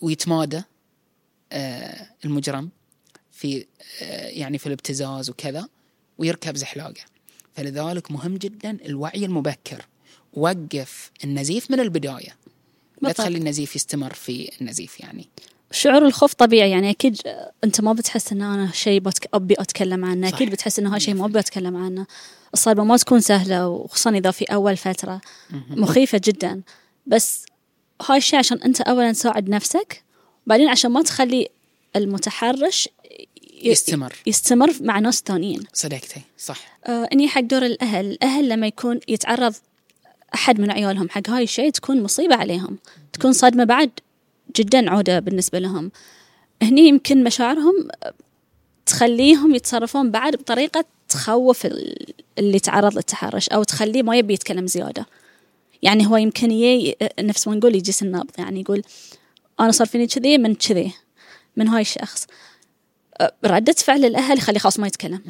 ويتمادى 0.00 0.62
آه، 1.52 2.06
المجرم 2.24 2.70
في 3.32 3.66
آه، 4.02 4.28
يعني 4.28 4.58
في 4.58 4.66
الابتزاز 4.66 5.30
وكذا 5.30 5.68
ويركب 6.18 6.56
زحلاقة. 6.56 7.04
فلذلك 7.54 8.10
مهم 8.10 8.36
جدا 8.36 8.78
الوعي 8.84 9.24
المبكر. 9.24 9.86
وقف 10.34 11.10
النزيف 11.24 11.70
من 11.70 11.80
البداية. 11.80 12.36
لا. 13.00 13.12
تخلي 13.12 13.38
النزيف 13.38 13.76
يستمر 13.76 14.14
في 14.14 14.50
النزيف 14.60 15.00
يعني. 15.00 15.28
شعور 15.70 16.06
الخوف 16.06 16.34
طبيعي. 16.34 16.70
يعني 16.70 16.90
أكيد 16.90 17.18
أنت 17.64 17.80
ما 17.80 17.92
بتحس 17.92 18.32
إن 18.32 18.42
أنا 18.42 18.72
شيء 18.72 19.00
بتك... 19.00 19.28
أبي 19.34 19.54
أتكلم 19.58 20.04
عنه. 20.04 20.28
أكيد 20.28 20.50
بتحس 20.50 20.78
انه 20.78 20.90
هذا 20.90 20.98
شيء 20.98 21.14
ما 21.14 21.24
أبي 21.24 21.38
أتكلم 21.38 21.76
عنه. 21.76 22.06
الصدمه 22.54 22.84
ما 22.84 22.96
تكون 22.96 23.20
سهلة 23.20 23.68
وخصوصا 23.68 24.10
إذا 24.10 24.30
في 24.30 24.44
أول 24.44 24.76
فترة 24.76 25.20
مخيفة 25.70 26.20
جدا. 26.24 26.62
بس 27.06 27.46
هاي 28.02 28.16
الشيء 28.18 28.38
عشان 28.38 28.58
أنت 28.62 28.80
اولا 28.80 29.12
تساعد 29.12 29.48
نفسك 29.48 30.02
بعدين 30.46 30.68
عشان 30.68 30.90
ما 30.90 31.02
تخلي 31.02 31.48
المتحرش 31.96 32.88
يستمر. 33.62 34.12
يستمر 34.26 34.72
مع 34.80 34.98
ناس 34.98 35.22
ثانيين 35.26 35.64
صدقتي 35.72 36.20
صح. 36.38 36.78
آه 36.86 37.08
إني 37.12 37.28
حق 37.28 37.40
دور 37.40 37.66
الأهل. 37.66 38.06
الأهل 38.06 38.48
لما 38.48 38.66
يكون 38.66 39.00
يتعرض 39.08 39.54
أحد 40.34 40.60
من 40.60 40.70
عيالهم 40.70 41.08
حق 41.08 41.30
هاي 41.30 41.42
الشيء 41.42 41.70
تكون 41.70 42.02
مصيبة 42.02 42.34
عليهم. 42.36 42.78
تكون 43.12 43.32
صدمه 43.32 43.64
بعد 43.64 43.90
جدا 44.56 44.90
عودة 44.90 45.18
بالنسبة 45.18 45.58
لهم. 45.58 45.90
هني 46.62 46.88
يمكن 46.88 47.24
مشاعرهم 47.24 47.88
تخليهم 48.86 49.54
يتصرفون 49.54 50.10
بعد 50.10 50.36
بطريقة 50.36 50.84
تخوف 51.08 51.66
ال- 51.66 52.14
اللي 52.38 52.58
تعرض 52.58 52.94
للتحرش 52.96 53.48
أو 53.48 53.62
تخليه 53.62 54.02
ما 54.02 54.16
يبي 54.16 54.34
يتكلم 54.34 54.66
زيادة. 54.66 55.06
يعني 55.82 56.06
هو 56.06 56.16
يمكن 56.16 56.50
يي 56.50 56.96
نفس 57.20 57.48
ما 57.48 57.54
نقول 57.54 57.74
يجيس 57.74 58.02
النبض 58.02 58.30
يعني 58.38 58.60
يقول 58.60 58.82
أنا 59.60 59.72
صار 59.72 59.86
فيني 59.86 60.06
كذي 60.06 60.38
من 60.38 60.54
كذي 60.54 60.92
من 61.56 61.68
هاي 61.68 61.80
الشخص. 61.80 62.26
أه، 63.20 63.32
ردة 63.44 63.72
فعل 63.72 64.04
الأهل 64.04 64.38
يخليه 64.38 64.58
خلاص 64.58 64.78
ما 64.78 64.86
يتكلم. 64.86 65.20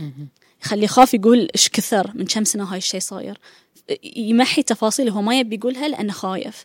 يخليه 0.65 0.85
يخاف 0.85 1.15
يقول 1.15 1.49
إيش 1.55 1.69
كثر 1.69 2.11
من 2.15 2.27
كم 2.27 2.45
سنة 2.45 2.65
هاي 2.65 2.79
الشيء 2.79 3.01
صاير. 3.01 3.39
يمحي 4.17 4.63
تفاصيل 4.63 5.09
هو 5.09 5.23
ما 5.23 5.39
يبي 5.39 5.57
يقولها 5.57 5.89
لأنه 5.89 6.13
خايف. 6.13 6.65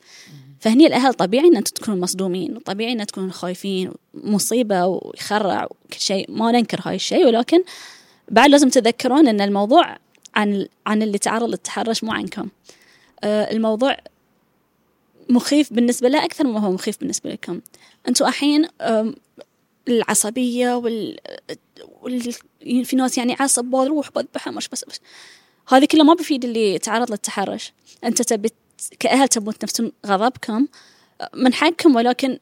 فهني 0.60 0.88
الأهل 0.88 1.14
طبيعي 1.14 1.48
أن 1.48 1.56
أنتم 1.56 1.74
تكونوا 1.74 2.00
مصدومين 2.00 2.60
طبيعي 2.60 2.92
أن 2.92 3.06
تكونوا 3.06 3.32
خايفين 3.32 3.92
مصيبة 4.14 4.86
ويخرع 4.86 5.66
وكل 5.66 6.00
شيء 6.00 6.32
ما 6.32 6.52
ننكر 6.52 6.82
هاي 6.86 6.96
الشيء 6.96 7.26
ولكن 7.26 7.64
بعد 8.30 8.50
لازم 8.50 8.70
تذكرون 8.70 9.28
أن 9.28 9.42
الموضوع 9.42 9.98
عن 10.36 10.68
عن 10.88 11.04
اللي 11.04 11.18
تعرض 11.18 11.50
للتحرش 11.50 12.04
مو 12.04 12.12
عنكم. 12.12 12.48
الموضوع 13.24 13.98
مخيف 15.30 15.74
بالنسبة 15.74 16.10
له 16.10 16.26
أكثر 16.26 16.48
ما 16.48 16.60
هو 16.60 16.72
مخيف 16.72 17.00
بالنسبة 17.00 17.30
لكم. 17.30 17.62
أنتوا 18.08 18.28
الحين 18.28 18.68
العصبية 19.88 20.76
وال... 20.76 21.18
وال... 22.02 22.34
في 22.86 22.96
ناس 22.96 23.18
يعني 23.18 23.36
عصب 23.40 23.66
بروح 23.66 24.10
بذبحها 24.12 24.52
مش 24.52 24.70
بس, 24.70 24.86
بس. 24.86 25.00
هذه 25.68 25.86
كلها 25.86 26.04
ما 26.04 26.14
بيفيد 26.14 26.46
اللي 26.46 26.80
تعرض 26.80 27.12
للتحرش. 27.12 27.74
أنت 28.04 28.22
تبي 28.22 28.50
كأهل 29.00 29.28
تبون 29.28 29.58
تنفسون 29.58 29.92
غضبكم 30.06 30.68
من 31.36 31.54
حقكم 31.54 31.96
ولكن 31.96 32.40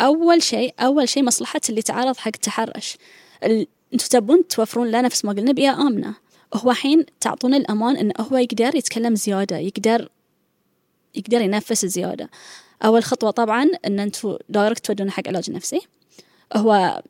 أول 0.00 0.42
شيء 0.42 0.74
أول 0.80 1.08
شيء 1.08 1.22
مصلحة 1.22 1.60
اللي 1.68 1.82
تعرض 1.82 2.16
حق 2.16 2.32
التحرش. 2.34 2.96
ال... 3.44 3.66
أنتوا 3.92 4.08
تبون 4.08 4.48
توفرون 4.48 4.90
له 4.90 5.00
نفس 5.00 5.24
ما 5.24 5.32
قلنا 5.32 5.52
بيئة 5.52 5.72
آمنة. 5.72 6.14
هو 6.56 6.72
حين 6.72 7.06
تعطون 7.20 7.54
الأمان 7.54 7.96
إنه 7.96 8.12
هو 8.20 8.36
يقدر 8.36 8.76
يتكلم 8.76 9.14
زيادة 9.14 9.56
يقدر 9.58 10.08
يقدر 11.14 11.40
ينفس 11.40 11.86
زيادة. 11.86 12.30
أول 12.84 13.04
خطوة 13.04 13.30
طبعا 13.30 13.66
إن 13.86 14.00
أنتوا 14.00 14.38
direct 14.48 14.86
تودونه 14.86 15.10
حق 15.10 15.28
علاج 15.28 15.50
نفسي. 15.50 15.80
هو 16.56 17.02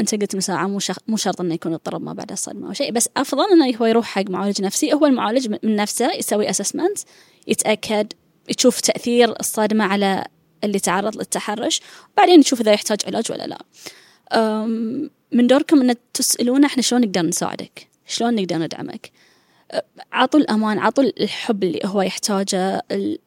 أنت 0.00 0.14
قلت 0.14 0.34
من 0.34 0.40
ساعه 0.40 0.66
مو. 0.66 0.78
مو 1.08 1.16
شرط 1.16 1.40
إنه 1.40 1.54
يكون 1.54 1.72
اضطراب 1.72 2.02
ما 2.02 2.12
بعد 2.12 2.32
الصدمة 2.32 2.68
أو 2.68 2.72
شيء 2.72 2.92
بس 2.92 3.08
أفضل 3.16 3.44
إنه 3.52 3.76
هو 3.76 3.86
يروح 3.86 4.06
حق 4.06 4.30
معالج 4.30 4.62
نفسي. 4.62 4.92
هو 4.92 5.06
المعالج 5.06 5.48
من- 5.48 5.76
نفسه 5.76 6.12
يسوي 6.12 6.50
assessment 6.50 6.98
يتأكد 7.46 8.12
يشوف 8.48 8.80
تأثير 8.80 9.40
الصدمة 9.40 9.84
على 9.84 10.24
اللي 10.64 10.78
تعرض 10.78 11.16
للتحرش 11.16 11.80
وبعدين 12.12 12.40
يشوف 12.40 12.60
إذا 12.60 12.72
يحتاج 12.72 12.98
علاج 13.06 13.32
ولا 13.32 13.46
لا. 13.46 13.58
من 15.32 15.46
دوركم 15.46 15.80
إن 15.90 15.94
تسألونا 16.14 16.66
إحنا 16.66 16.82
شلون 16.82 17.00
نقدر 17.02 17.22
نساعدك. 17.22 17.89
شلون 18.10 18.34
نقدر 18.34 18.58
ندعمك؟ 18.58 19.10
عطوا 20.12 20.40
الأمان 20.40 20.78
عطوا 20.78 21.04
الحب 21.04 21.64
اللي 21.64 21.80
هو 21.84 22.02
يحتاجه 22.02 22.82
ال... 22.90 23.18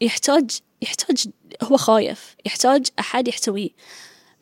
يحتاج 0.00 0.50
يحتاج 0.82 1.26
هو 1.62 1.76
خايف 1.76 2.36
يحتاج 2.46 2.86
أحد 2.98 3.28
يحتويه. 3.28 3.70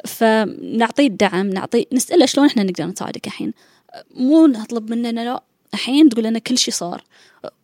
فنعطيه 0.04 1.06
الدعم 1.06 1.50
نعطيه 1.50 1.84
نسأله 1.92 2.26
شلون 2.26 2.46
إحنا 2.46 2.62
نقدر 2.62 2.86
نساعدك 2.86 3.26
الحين. 3.26 3.52
مو 4.10 4.46
نطلب 4.46 4.90
مننا 4.90 5.24
لا 5.24 5.42
الحين 5.74 6.08
تقول 6.08 6.24
لنا 6.24 6.38
كل 6.38 6.58
شيء 6.58 6.74
صار. 6.74 7.04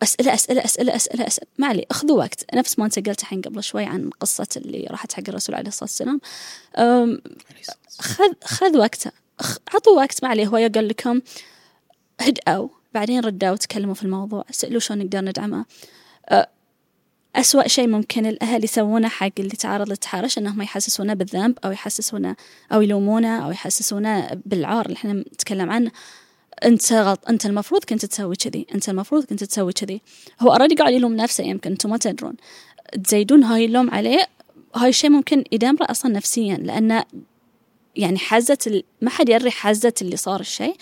أسئلة 0.02 0.34
أسئلة 0.34 0.64
أسئلة 0.64 0.96
أسئلة 0.96 1.26
أسئلة 1.26 1.48
ما 1.58 1.66
عليه 1.66 1.84
أخذوا 1.90 2.18
وقت. 2.18 2.54
نفس 2.54 2.78
ما 2.78 2.84
أنت 2.84 3.08
قلت 3.08 3.20
الحين 3.20 3.40
قبل 3.40 3.62
شوي 3.62 3.84
عن 3.84 4.10
قصة 4.10 4.48
اللي 4.56 4.86
راحت 4.90 5.12
حق 5.12 5.22
الرسول 5.28 5.54
عليه 5.54 5.68
الصلاة 5.68 5.84
والسلام. 5.84 6.20
خذ 7.98 8.32
خذ 8.44 8.78
وقته. 8.78 9.10
عطوا 9.74 9.96
وقت 9.96 10.22
ما 10.22 10.28
عليه. 10.28 10.46
هو 10.46 10.56
قال 10.56 10.88
لكم 10.88 11.20
هدأوا 12.20 12.68
بعدين 12.94 13.20
ردوا 13.20 13.50
وتكلموا 13.50 13.94
في 13.94 14.02
الموضوع. 14.02 14.44
سألوا 14.50 14.80
شلون 14.80 14.98
نقدر 14.98 15.20
ندعمه. 15.20 15.64
أسوأ 17.36 17.68
شيء 17.68 17.88
ممكن 17.88 18.26
الأهل 18.26 18.64
يسوونه 18.64 19.08
حق 19.08 19.30
اللي 19.38 19.50
تعرض 19.50 19.88
للتحرش 19.88 20.38
أنهم 20.38 20.62
يحسسونه 20.62 21.14
بالذنب 21.14 21.58
أو 21.64 21.70
يحسسونه 21.70 22.36
أو 22.72 22.82
يلومونه 22.82 23.44
أو 23.44 23.50
يحسسونه 23.50 24.42
بالعار 24.46 24.86
اللي 24.86 24.96
إحنا 24.96 25.12
نتكلم 25.12 25.70
عنه. 25.70 25.90
أنت 26.64 26.92
غلط 26.92 27.28
أنت 27.28 27.46
المفروض 27.46 27.84
كنت 27.84 28.06
تسوي 28.06 28.36
كذي 28.36 28.66
أنت 28.74 28.88
المفروض 28.88 29.24
كنت 29.24 29.44
تسوي 29.44 29.72
كذي. 29.72 30.02
هو 30.40 30.52
أوريدي 30.52 30.74
قاعد 30.74 30.92
يلوم 30.92 31.16
نفسه 31.16 31.44
يمكن 31.44 31.70
أنتم 31.70 31.90
ما 31.90 31.96
تدرون. 31.96 32.34
تزيدون 33.04 33.44
هاي 33.44 33.64
اللوم 33.64 33.90
عليه 33.90 34.28
هاي 34.76 34.88
الشيء 34.88 35.10
ممكن 35.10 35.44
يدمره 35.52 35.86
أصلا 35.90 36.12
نفسيا 36.12 36.56
لأنه 36.56 37.04
يعني 37.96 38.18
حزة. 38.18 38.82
ما 39.00 39.10
حد 39.10 39.28
يدري 39.28 39.50
حزة 39.50 39.94
اللي 40.02 40.16
صار 40.16 40.40
الشيء. 40.40 40.76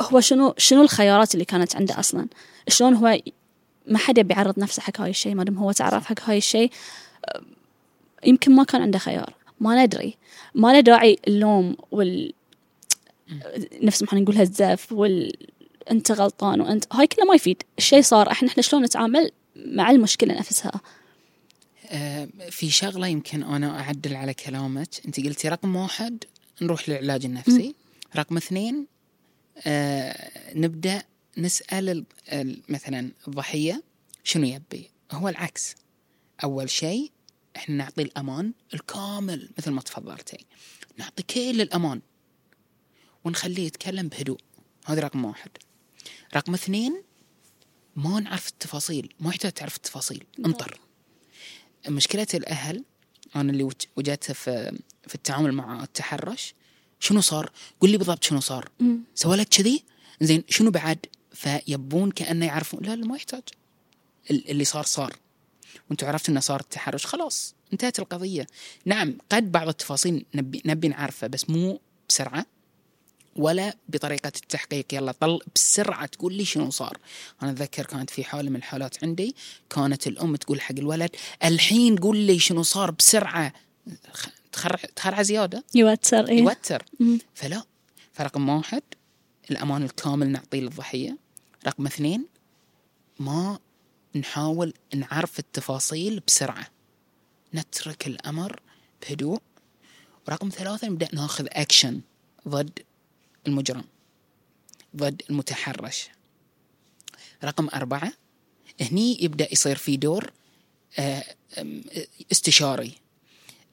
هو 0.00 0.20
شنو 0.20 0.54
شنو 0.58 0.82
الخيارات 0.82 1.34
اللي 1.34 1.44
كانت 1.44 1.76
عنده 1.76 1.98
أصلا؟ 1.98 2.26
شلون 2.68 2.94
هو 2.94 3.18
ما 3.86 3.98
حدا 3.98 4.22
بيعرض 4.22 4.58
نفسه 4.58 4.82
حق 4.82 5.00
هاي 5.00 5.10
الشيء 5.10 5.34
ما 5.34 5.44
دام 5.44 5.58
هو 5.58 5.72
تعرف 5.72 6.06
حق 6.06 6.20
هاي 6.22 6.38
الشيء 6.38 6.70
أه، 7.24 7.42
يمكن 8.24 8.52
ما 8.52 8.64
كان 8.64 8.82
عنده 8.82 8.98
خيار. 8.98 9.34
ما 9.60 9.84
ندري. 9.84 10.16
ما 10.54 10.72
له 10.72 10.80
داعي 10.80 11.18
اللوم 11.28 11.76
وال 11.90 12.32
نفس 13.82 14.02
ما 14.02 14.08
إحنا 14.08 14.20
نقولها 14.20 14.42
الزف 14.42 14.92
وال 14.92 15.32
أنت 15.90 16.12
غلطان 16.12 16.60
وأنت 16.60 16.84
هاي 16.92 17.06
كلها 17.06 17.26
ما 17.26 17.34
يفيد. 17.34 17.62
الشيء 17.78 18.02
صار 18.02 18.30
إحنا 18.30 18.48
إحنا 18.48 18.62
شلون 18.62 18.82
نتعامل 18.82 19.30
مع 19.56 19.90
المشكلة 19.90 20.38
نفسها؟ 20.38 20.80
آه، 21.90 22.28
في 22.50 22.70
شغلة 22.70 23.06
يمكن 23.06 23.42
أنا 23.42 23.80
أعدل 23.80 24.16
على 24.16 24.34
كلامك. 24.34 24.88
أنت 25.06 25.20
قلتي 25.20 25.48
رقم 25.48 25.76
واحد 25.76 26.24
نروح 26.62 26.88
للعلاج 26.88 27.24
النفسي. 27.24 27.74
رقم 28.16 28.36
اثنين 28.36 28.74
آه 28.76 28.99
نبدأ 30.54 31.02
نسأل 31.38 31.88
ال- 31.88 32.04
ال- 32.32 32.62
مثلا 32.68 33.12
الضحية 33.28 33.82
شنو 34.24 34.44
يبي؟ 34.46 34.90
هو 35.12 35.28
العكس. 35.28 35.74
أول 36.44 36.70
شيء 36.70 37.10
إحنا 37.56 37.74
نعطي 37.76 38.02
الأمان 38.02 38.52
الكامل 38.74 39.50
مثل 39.58 39.70
ما 39.70 39.80
تفضلتي. 39.80 40.46
نعطي 40.96 41.22
كل 41.22 41.60
الأمان 41.60 42.00
ونخليه 43.24 43.66
يتكلم 43.66 44.08
بهدوء. 44.08 44.38
هذا 44.86 45.00
رقم 45.00 45.24
واحد. 45.24 45.50
رقم 46.36 46.54
اثنين 46.54 47.02
ما 47.96 48.20
نعرف 48.20 48.48
التفاصيل. 48.48 49.14
ما 49.20 49.28
يحتاج 49.30 49.52
تعرف 49.52 49.76
التفاصيل. 49.76 50.24
انطر. 50.46 50.80
مشكلة 51.88 52.26
الأهل 52.34 52.84
أنا 53.36 53.52
اللي 53.52 53.62
وج- 53.62 53.86
وجدتها 53.96 54.34
في 54.34 54.78
في 55.08 55.14
التعامل 55.14 55.52
مع 55.52 55.82
التحرش 55.82 56.54
شنو 57.00 57.20
صار؟ 57.20 57.50
قول 57.80 57.90
لي 57.90 57.96
بالضبط 57.98 58.24
شنو 58.24 58.40
صار؟ 58.40 58.68
سوى 59.14 59.36
لك 59.36 59.48
كذي؟ 59.48 59.84
زين 60.20 60.44
شنو 60.48 60.70
بعد؟ 60.70 61.06
فيبون 61.32 62.10
كأنه 62.10 62.46
يعرفون. 62.46 62.80
لا 62.82 62.96
لا 62.96 63.06
ما 63.06 63.16
يحتاج. 63.16 63.42
ال- 64.30 64.50
اللي 64.50 64.64
صار 64.64 64.84
صار. 64.84 65.16
وأنتم 65.88 66.06
عرفتوا 66.06 66.32
إنه 66.32 66.40
صار 66.40 66.60
التحرش 66.60 67.06
خلاص 67.06 67.54
انتهت 67.72 67.98
القضية. 67.98 68.46
نعم 68.84 69.14
قد 69.32 69.52
بعض 69.52 69.68
التفاصيل 69.68 70.24
نبي 70.34 70.62
نبي 70.64 70.88
نعرفها 70.88 71.26
بس 71.26 71.50
مو 71.50 71.80
بسرعة 72.08 72.46
ولا 73.36 73.76
بطريقة 73.88 74.32
التحقيق. 74.36 74.94
يلا 74.94 75.12
طل 75.12 75.38
بسرعة 75.54 76.06
تقول 76.06 76.34
لي 76.34 76.44
شنو 76.44 76.70
صار. 76.70 76.98
أنا 77.42 77.50
أتذكر 77.50 77.86
كانت 77.86 78.10
في 78.10 78.24
حالة 78.24 78.50
من 78.50 78.56
الحالات 78.56 79.04
عندي 79.04 79.36
كانت 79.70 80.06
الأم 80.06 80.36
تقول 80.36 80.60
حق 80.60 80.74
الولد 80.78 81.10
الحين 81.44 81.96
قول 81.96 82.16
لي 82.16 82.38
شنو 82.38 82.62
صار 82.62 82.90
بسرعة. 82.90 83.52
تخرع 84.52 84.78
تخرع 84.96 85.22
زيادة. 85.22 85.64
يوتر 85.74 86.28
إيه؟ 86.28 86.38
يوتر. 86.38 86.84
مم. 87.00 87.18
فلا 87.34 87.62
فرقم 88.12 88.48
واحد 88.48 88.82
الأمان 89.50 89.82
الكامل 89.82 90.28
نعطيه 90.28 90.60
للضحية. 90.60 91.18
رقم 91.66 91.86
اثنين 91.86 92.26
ما 93.18 93.58
نحاول 94.14 94.74
نعرف 94.94 95.38
التفاصيل 95.38 96.22
بسرعة. 96.26 96.66
نترك 97.54 98.06
الأمر 98.06 98.60
بهدوء. 99.02 99.40
ورقم 100.28 100.48
ثلاثة 100.48 100.88
نبدأ 100.88 101.08
ناخذ 101.12 101.46
أكشن 101.48 102.00
ضد 102.48 102.78
المجرم 103.46 103.84
ضد 104.96 105.22
المتحرش. 105.30 106.08
رقم 107.44 107.68
أربعة 107.74 108.12
هني 108.80 109.24
يبدأ 109.24 109.48
يصير 109.52 109.76
في 109.76 109.96
دور 109.96 110.32
آه، 110.98 111.24
استشاري. 112.32 112.92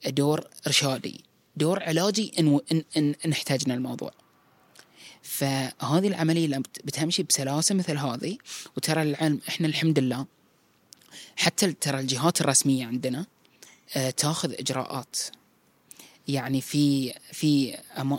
دور 0.06 0.46
إرشادي 0.66 1.24
دور 1.56 1.82
علاجي 1.82 2.32
إن, 2.38 2.60
إن, 2.72 3.14
إن, 3.24 3.32
احتاجنا 3.32 3.74
الموضوع. 3.74 4.12
فهذه 5.22 6.08
العملية 6.08 6.46
لما 6.46 6.58
بت- 6.62 6.80
بتمشي 6.86 7.22
بسلاسة 7.22 7.74
مثل 7.74 7.96
هذه 7.96 8.38
وترى 8.76 9.02
العلم 9.02 9.40
إحنا 9.48 9.66
الحمد 9.66 9.98
لله 9.98 10.26
حتى 11.36 11.72
ترى 11.72 12.00
الجهات 12.00 12.40
الرسمية 12.40 12.86
عندنا 12.86 13.26
آه، 13.96 14.10
تاخذ 14.10 14.52
إجراءات. 14.52 15.16
يعني 16.28 16.60
في 16.60 17.14
في 17.32 17.76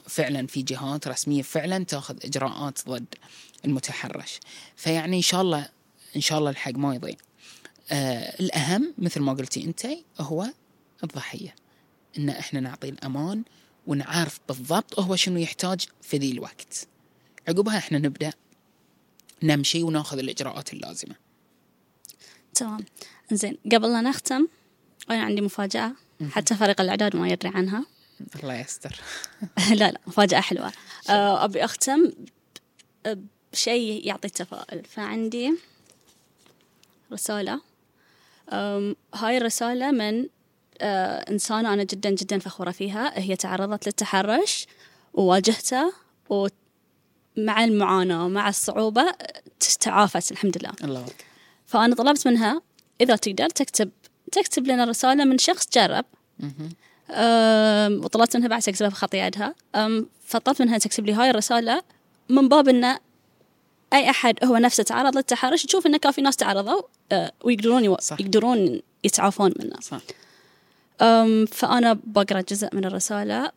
فعلا 0.08 0.48
في 0.48 0.62
جهات 0.62 1.08
رسمية 1.08 1.42
فعلا 1.42 1.84
تاخذ 1.84 2.18
إجراءات 2.26 2.80
ضد 2.90 3.16
المتحرش. 3.66 4.40
فيعني 4.76 5.18
إن 5.18 5.22
شاء 5.22 5.42
الله 5.42 5.70
إن 6.16 6.22
شاء 6.22 6.40
الله 6.40 6.50
الحق 6.50 6.72
ما 6.72 6.96
يضيع. 6.96 7.16
آه 7.92 8.40
الأهم 8.40 8.94
مثل 8.98 9.20
ما 9.22 9.34
قلتي 9.34 9.64
أنت 9.64 9.88
هو 10.20 10.48
الضحية. 11.04 11.56
إن 12.18 12.30
إحنا 12.30 12.60
نعطيه 12.60 12.90
الأمان 12.90 13.44
ونعرف 13.88 14.40
بالضبط 14.48 15.00
هو 15.00 15.16
شنو 15.16 15.38
يحتاج 15.38 15.88
في 16.02 16.18
ذي 16.18 16.32
الوقت. 16.32 16.88
عقبها 17.48 17.78
إحنا 17.78 17.98
نبدأ 17.98 18.34
نمشي 19.44 19.84
وناخذ 19.84 20.18
الإجراءات 20.20 20.74
اللازمة. 20.74 21.16
تمام. 22.56 22.86
زين 23.32 23.58
قبل 23.72 23.92
لا 23.92 24.02
نختم 24.02 24.48
أنا 25.10 25.24
عندي 25.24 25.42
مفاجأة. 25.42 25.92
حتى 26.32 26.56
فريق 26.56 26.82
الإعداد 26.82 27.16
ما 27.16 27.30
يدري 27.30 27.52
عنها. 27.56 27.86
الله 28.44 28.54
يستر. 28.60 29.00
لا 29.80 29.92
لا 29.92 30.00
مفاجأة 30.08 30.40
حلوة. 30.40 30.72
آه، 31.10 31.44
أبي 31.46 31.66
أختم 31.66 32.12
ب- 33.06 33.26
بشيء 33.54 34.08
يعطي 34.08 34.30
تفاؤل. 34.30 34.84
فعندي 34.84 35.54
رسالة. 37.14 37.62
أم، 38.50 38.96
هاي 39.16 39.38
الرسالة 39.38 39.92
من 39.92 40.28
إنسانة 40.82 41.74
أنا 41.74 41.84
جدا 41.84 42.10
جدا 42.10 42.40
فخورة 42.40 42.72
فيها. 42.72 43.20
هي 43.20 43.36
تعرضت 43.36 43.86
للتحرش 43.86 44.68
وواجهته 45.14 45.94
ومع 46.30 47.64
المعاناة 47.64 48.26
ومع 48.26 48.50
الصعوبة 48.50 49.02
آه، 49.02 49.42
تعافت 49.80 50.32
الحمد 50.32 50.58
لله. 50.58 50.72
الله 50.84 51.00
أكبر 51.00 51.14
فأنا 51.66 51.96
طلبت 51.96 52.28
منها 52.28 52.62
إذا 53.02 53.16
تقدر 53.16 53.50
تكتب 53.50 53.90
تكتب 54.32 54.68
لنا 54.68 54.86
رسالة 54.86 55.24
من 55.26 55.38
شخص 55.38 55.68
جرب. 55.74 56.06
وطلبت 58.04 58.38
منها 58.38 58.48
بعد 58.48 58.62
تكتبها 58.62 58.90
بخط 58.90 59.14
يدها. 59.14 59.56
فطلبت 60.26 60.62
منها 60.62 60.78
تكتب 60.78 61.06
لي 61.06 61.14
هاي 61.14 61.30
الرسالة 61.30 61.82
من 62.30 62.50
باب 62.50 62.70
أن 62.70 62.98
أي 63.94 64.10
أحد 64.10 64.46
هو 64.46 64.58
نفسه 64.58 64.84
تعرض 64.84 65.16
للتحرش 65.16 65.66
يشوف 65.66 65.88
أن 65.88 65.98
كان 65.98 66.12
في 66.12 66.22
ناس 66.22 66.36
تعرضوا 66.36 66.82
أه، 67.12 67.32
ويقدرون. 67.44 67.98
صح. 68.00 68.20
يقدرون 68.20 68.82
يتعافون 69.04 69.54
منه. 69.60 69.76
صح. 69.82 70.02
فأنا 71.52 72.00
بقرأ 72.04 72.42
جزء 72.42 72.70
من 72.74 72.86
الرسالة. 72.86 73.52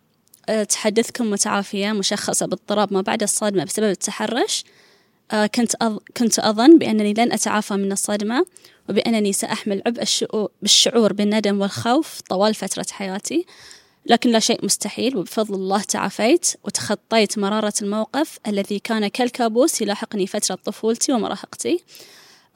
أه، 0.49 0.65
تحدثكم 0.65 1.31
متعافية 1.31 1.93
مشخصة 1.93 2.47
باضطراب 2.47 2.93
ما 2.93 3.01
بعد 3.01 3.23
الصدمة 3.23 3.65
بسبب 3.65 3.91
التحرش. 3.91 4.65
أه، 5.33 5.47
كنت. 5.47 5.77
كنت 6.17 6.39
أظن 6.39 6.79
بأنني 6.79 7.13
لن 7.13 7.33
أتعافى 7.33 7.75
من 7.75 7.93
الصدمة 7.93 8.47
وبأنني 8.89 9.33
سأحمل 9.33 9.83
عبء 9.87 10.03
الشعور 10.03 10.49
بالشعور 10.63 11.13
بالندم 11.13 11.61
والخوف 11.61 12.21
طوال 12.21 12.55
فترة 12.55 12.87
حياتي. 12.91 13.47
لكن 14.07 14.31
لا 14.31 14.39
شيء 14.39 14.65
مستحيل 14.65 15.17
وبفضل 15.17 15.55
الله 15.55 15.83
تعافيت 15.83 16.53
وتخطيت 16.65 17.39
مرارة 17.39 17.73
الموقف 17.83 18.39
الذي 18.47 18.79
كان 18.79 19.09
كالكابوس 19.09 19.83
يلاحقني 19.83 20.27
فترة 20.27 20.55
طفولتي 20.55 21.13
ومراهقتي. 21.13 21.81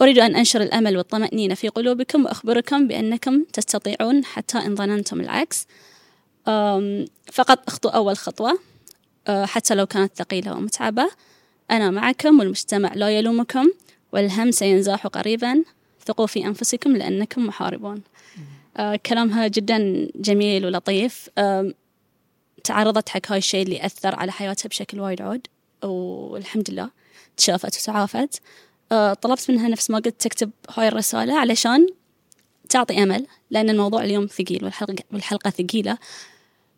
أريد 0.02 0.18
أن 0.18 0.36
أنشر 0.36 0.62
الأمل 0.62 0.96
والطمأنينة 0.96 1.54
في 1.54 1.68
قلوبكم 1.68 2.24
وأخبركم 2.24 2.88
بأنكم 2.88 3.44
تستطيعون 3.52 4.24
حتى 4.24 4.58
إن 4.58 4.76
ظننتم 4.76 5.20
العكس. 5.20 5.66
فقط 7.32 7.68
اخطوا 7.68 7.90
أول 7.90 8.16
خطوة. 8.16 8.58
أه، 9.28 9.44
حتى 9.44 9.74
لو 9.74 9.86
كانت 9.86 10.16
ثقيلة 10.16 10.52
ومتعبة. 10.52 11.10
أنا 11.70 11.90
معكم 11.90 12.38
والمجتمع 12.40 12.94
لا 12.94 13.10
يلومكم 13.10 13.70
والهم 14.12 14.50
سينزاح 14.50 15.06
قريبا. 15.06 15.64
ثقوا 16.06 16.26
في 16.26 16.46
أنفسكم 16.46 16.96
لأنكم 16.96 17.46
محاربون. 17.46 18.02
آه 18.76 18.96
كلامها 18.96 19.48
جدا 19.48 20.08
جميل 20.14 20.66
ولطيف. 20.66 21.30
آه 21.38 21.72
تعرضت 22.64 23.08
حق 23.08 23.20
هاي 23.28 23.38
الشيء 23.38 23.62
اللي 23.62 23.86
أثر 23.86 24.14
على 24.14 24.32
حياتها 24.32 24.68
بشكل 24.68 25.00
وايد 25.00 25.22
عود. 25.22 25.46
والحمد 25.82 26.70
لله 26.70 26.90
تشافت 27.36 27.80
وتعافت. 27.82 28.40
طلبت 28.90 29.50
منها 29.50 29.68
نفس 29.68 29.90
ما 29.90 29.98
قلت 29.98 30.20
تكتب 30.20 30.50
هاي 30.74 30.88
الرسالة 30.88 31.38
علشان 31.38 31.86
تعطي 32.68 33.02
أمل 33.02 33.26
لأن 33.50 33.70
الموضوع 33.70 34.04
اليوم 34.04 34.26
ثقيل 34.26 34.64
والحلقة, 34.64 35.04
والحلقة 35.12 35.50
ثقيلة. 35.50 35.98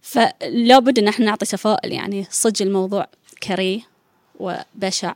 فلا 0.03 0.79
بد 0.79 0.99
أن 0.99 1.09
إحنا 1.09 1.27
نعطي 1.27 1.47
تفاؤل 1.47 1.93
يعني 1.93 2.27
صدق 2.31 2.63
الموضوع 2.63 3.07
كريه 3.43 3.81
وبشع 4.41 5.15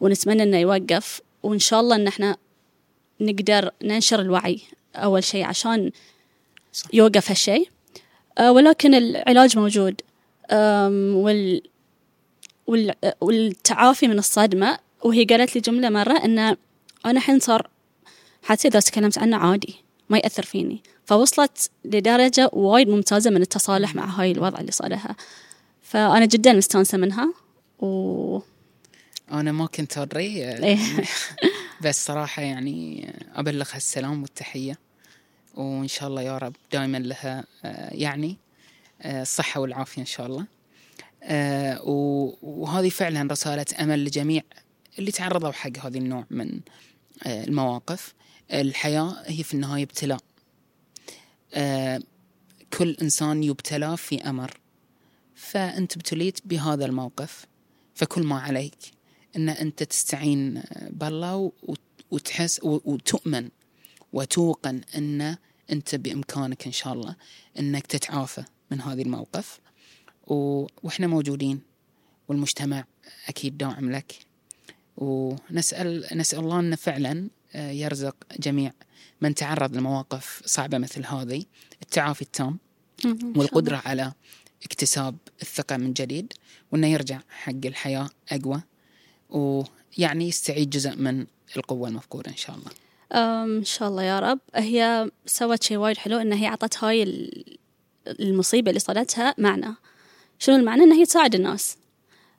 ونتمنى 0.00 0.42
إنه 0.42 0.58
يوقف. 0.58 1.20
وإن 1.42 1.58
شاء 1.58 1.80
الله 1.80 1.96
إن 1.96 2.06
إحنا 2.06 2.36
نقدر 3.20 3.70
ننشر 3.82 4.20
الوعي 4.20 4.60
أول 4.96 5.24
شيء 5.24 5.44
عشان. 5.44 5.90
يوقف 6.92 7.30
هالشيء. 7.30 7.68
آه، 8.38 8.52
ولكن 8.52 8.94
العلاج 8.94 9.58
موجود. 9.58 10.00
وال 10.52 11.62
والتعافي 13.20 14.08
من 14.08 14.18
الصدمة 14.18 14.78
وهي 15.04 15.24
قالت 15.24 15.54
لي 15.54 15.60
جملة 15.60 15.88
مرة 15.90 16.24
إن 16.24 16.38
أنا 16.38 16.56
الحين 17.06 17.38
صار 17.38 17.68
حتى 18.42 18.68
إذا 18.68 18.80
تكلمت 18.80 19.18
عنه 19.18 19.36
عادي 19.36 19.76
ما 20.08 20.18
يأثر 20.18 20.42
فيني. 20.42 20.82
فوصلت 21.04 21.70
لدرجة 21.84 22.50
وايد 22.52 22.88
ممتازة 22.88 23.30
من 23.30 23.42
التصالح 23.42 23.94
مع 23.94 24.04
هاي 24.04 24.32
الوضع 24.32 24.60
اللي 24.60 24.72
صار 24.72 24.88
لها 24.88 25.16
فأنا 25.82 26.26
جدا 26.26 26.52
مستانسة 26.52 26.98
منها 26.98 27.34
و 27.78 28.40
أنا 29.32 29.52
ما 29.52 29.66
كنت 29.66 29.98
أدري. 29.98 30.44
آه، 30.44 30.64
إيه. 30.64 30.78
بس 31.84 32.06
صراحة 32.06 32.42
يعني 32.42 33.10
أبلغها 33.34 33.76
السلام 33.76 34.22
والتحية. 34.22 34.78
وإن 35.54 35.88
شاء 35.88 36.08
الله 36.08 36.22
يا 36.22 36.38
رب 36.38 36.52
دائما 36.72 36.98
لها 36.98 37.44
آه، 37.64 37.94
يعني 37.94 38.36
آه، 39.02 39.22
الصحة 39.22 39.60
والعافية 39.60 40.00
إن 40.00 40.06
شاء 40.06 40.26
الله. 40.26 40.46
آه، 41.22 41.80
وهذه 42.42 42.88
فعلا 42.88 43.28
رسالة 43.32 43.66
أمل 43.80 44.04
لجميع 44.04 44.42
اللي 44.98 45.10
تعرضوا 45.10 45.50
حق 45.50 45.78
هذه 45.78 45.98
النوع 45.98 46.26
من 46.30 46.60
آه، 47.26 47.44
المواقف. 47.44 48.14
الحياة 48.52 49.22
هي 49.26 49.42
في 49.42 49.54
النهاية 49.54 49.82
ابتلاء. 49.82 50.20
آه، 51.54 52.02
كل 52.78 52.96
إنسان 53.02 53.44
يبتلى 53.44 53.96
في 53.96 54.30
أمر. 54.30 54.60
فأنت 55.34 55.96
ابتليت 55.96 56.46
بهذا 56.46 56.86
الموقف 56.86 57.46
فكل 57.94 58.22
ما 58.22 58.40
عليك 58.40 58.76
إن 59.36 59.48
أنت 59.48 59.82
تستعين 59.82 60.62
بالله 60.90 61.52
وتحس 62.10 62.60
وتؤمن 62.62 63.48
وتوقن 64.12 64.80
إن 64.96 65.36
أنت 65.72 65.94
بإمكانك 65.94 66.66
إن 66.66 66.72
شاء 66.72 66.92
الله 66.92 67.16
إنك 67.58 67.86
تتعافى 67.86 68.44
من 68.70 68.80
هذه 68.80 69.02
الموقف. 69.02 69.60
و... 70.26 70.66
وإحنا 70.82 71.06
موجودين 71.06 71.60
والمجتمع 72.28 72.84
أكيد 73.28 73.58
داعم 73.58 73.92
لك. 73.92 74.29
ونسأل 75.00 76.06
نسأل 76.14 76.38
الله 76.38 76.60
انه 76.60 76.76
فعلا 76.76 77.28
آه، 77.54 77.70
يرزق 77.70 78.16
جميع 78.40 78.72
من 79.20 79.34
تعرض 79.34 79.76
لمواقف 79.76 80.42
صعبة 80.46 80.78
مثل 80.78 81.06
هذه 81.06 81.44
التعافي 81.82 82.22
التام 82.22 82.58
والقدرة 83.36 83.82
على 83.84 84.12
اكتساب 84.64 85.16
الثقة 85.42 85.76
من 85.76 85.92
جديد 85.92 86.32
وأنه 86.72 86.86
يرجع 86.86 87.20
حق 87.28 87.52
الحياة 87.64 88.08
أقوى 88.32 88.62
ويعني 89.30 90.28
يستعيد 90.28 90.70
جزء 90.70 90.96
من 90.96 91.26
القوة 91.56 91.88
المفقودة 91.88 92.30
إن 92.30 92.36
شاء 92.36 92.56
الله. 92.56 92.70
إن 93.58 93.64
شاء 93.64 93.88
الله 93.88 94.02
يا 94.02 94.20
رب. 94.20 94.38
هي 94.54 95.10
سوت 95.26 95.62
شيء 95.62 95.76
وايد 95.76 95.96
حلو 95.96 96.18
إن 96.18 96.32
هي 96.32 96.46
عطت 96.46 96.84
هاي 96.84 97.02
ال- 97.02 97.58
المصيبة 98.06 98.68
اللي 98.70 98.80
صارتها 98.80 99.34
معنى. 99.38 99.74
شنو 100.38 100.56
المعنى؟ 100.56 100.82
إن 100.82 100.92
هي 100.92 101.06
تساعد 101.06 101.34
الناس. 101.34 101.76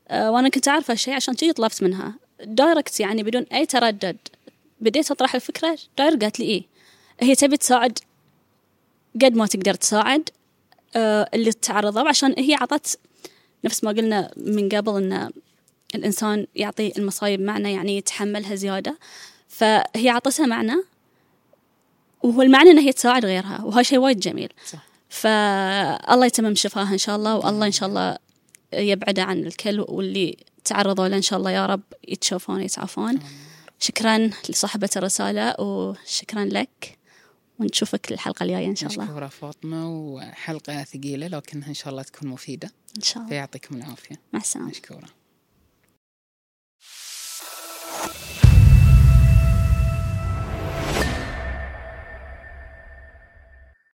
أه، 0.08 0.32
وأنا 0.32 0.50
كنت 0.50 0.68
عارفة 0.68 0.92
هالشيء 0.92 1.14
عشان 1.14 1.34
كذي 1.34 1.54
طلبت 1.54 1.84
منها. 1.84 2.16
direct 2.46 3.00
يعني 3.00 3.24
بدون 3.24 3.44
أي 3.44 3.66
تردد. 3.66 4.18
بديت 4.82 5.12
أطرح 5.12 5.36
الفكرة 5.36 5.78
direct 5.98 6.22
قالت 6.22 6.40
لي 6.40 6.46
إيه؟ 6.46 6.64
هي 7.20 7.36
تبي 7.36 7.58
تساعد 7.58 8.00
قد 9.22 9.36
ما 9.36 9.48
تقدر 9.48 9.74
تساعد 9.74 10.30
آه، 10.96 11.30
اللي 11.34 11.52
تعرضوا 11.52 12.10
عشان 12.10 12.36
هي 12.38 12.54
عطت 12.54 13.00
نفس 13.64 13.84
ما 13.84 13.92
قلنا 13.92 14.32
من 14.38 14.70
قبل 14.70 15.04
إن 15.04 15.32
الإنسان 15.96 16.48
يعطي 16.56 16.94
المصايب 16.98 17.42
معنى 17.42 17.74
يعني 17.74 17.98
يتحملها 17.98 18.56
زيادة. 18.56 18.98
فهي 19.48 20.10
عطتها 20.10 20.46
معنى 20.46 20.76
وهو 22.24 22.42
المعنى 22.42 22.72
انها 22.72 22.84
هي 22.84 22.94
تساعد 22.94 23.26
غيرها 23.26 23.62
وهذا 23.64 23.82
شيء 23.84 24.00
وايد 24.00 24.20
جميل. 24.20 24.54
صح. 24.66 24.80
فالله 25.10 26.26
يتمم 26.26 26.56
شفاها 26.56 26.94
إن 26.94 26.98
شاء 26.98 27.16
الله 27.16 27.36
والله 27.36 27.66
إن 27.66 27.72
شاء 27.72 27.90
الله 27.90 28.18
يبعده 28.74 29.24
عن 29.24 29.40
الكل 29.40 29.86
واللي 29.88 30.38
تعرضوا 30.64 31.08
له 31.08 31.18
إن 31.18 31.22
شاء 31.22 31.40
الله 31.40 31.52
يا 31.52 31.66
رب 31.66 31.82
يتشوفون 32.08 32.62
يتعافون 32.62 33.20
شكرا 33.80 34.30
لصاحبة 34.50 34.90
الرسالة 34.98 35.62
وشكرا 35.62 36.46
لك. 36.46 36.98
ونشوفك 37.60 38.12
الحلقة 38.12 38.44
الجاية 38.44 38.66
إن 38.68 38.76
شاء 38.76 38.92
الله. 38.92 39.04
مشكورة 39.04 39.28
فاطمة 39.28 39.90
وحلقة 39.90 40.84
ثقيلة 40.84 41.28
لكنها 41.28 41.68
إن 41.68 41.74
شاء 41.74 41.90
الله 41.90 42.04
تكون 42.04 42.30
مفيدة. 42.30 42.72
إن 42.98 43.02
شاء 43.02 43.18
الله. 43.18 43.30
فيعطيكم 43.30 43.76
العافية. 43.76 44.16
مع 44.34 44.40
السلامة. 44.40 44.70
مشكورة. 44.70 45.21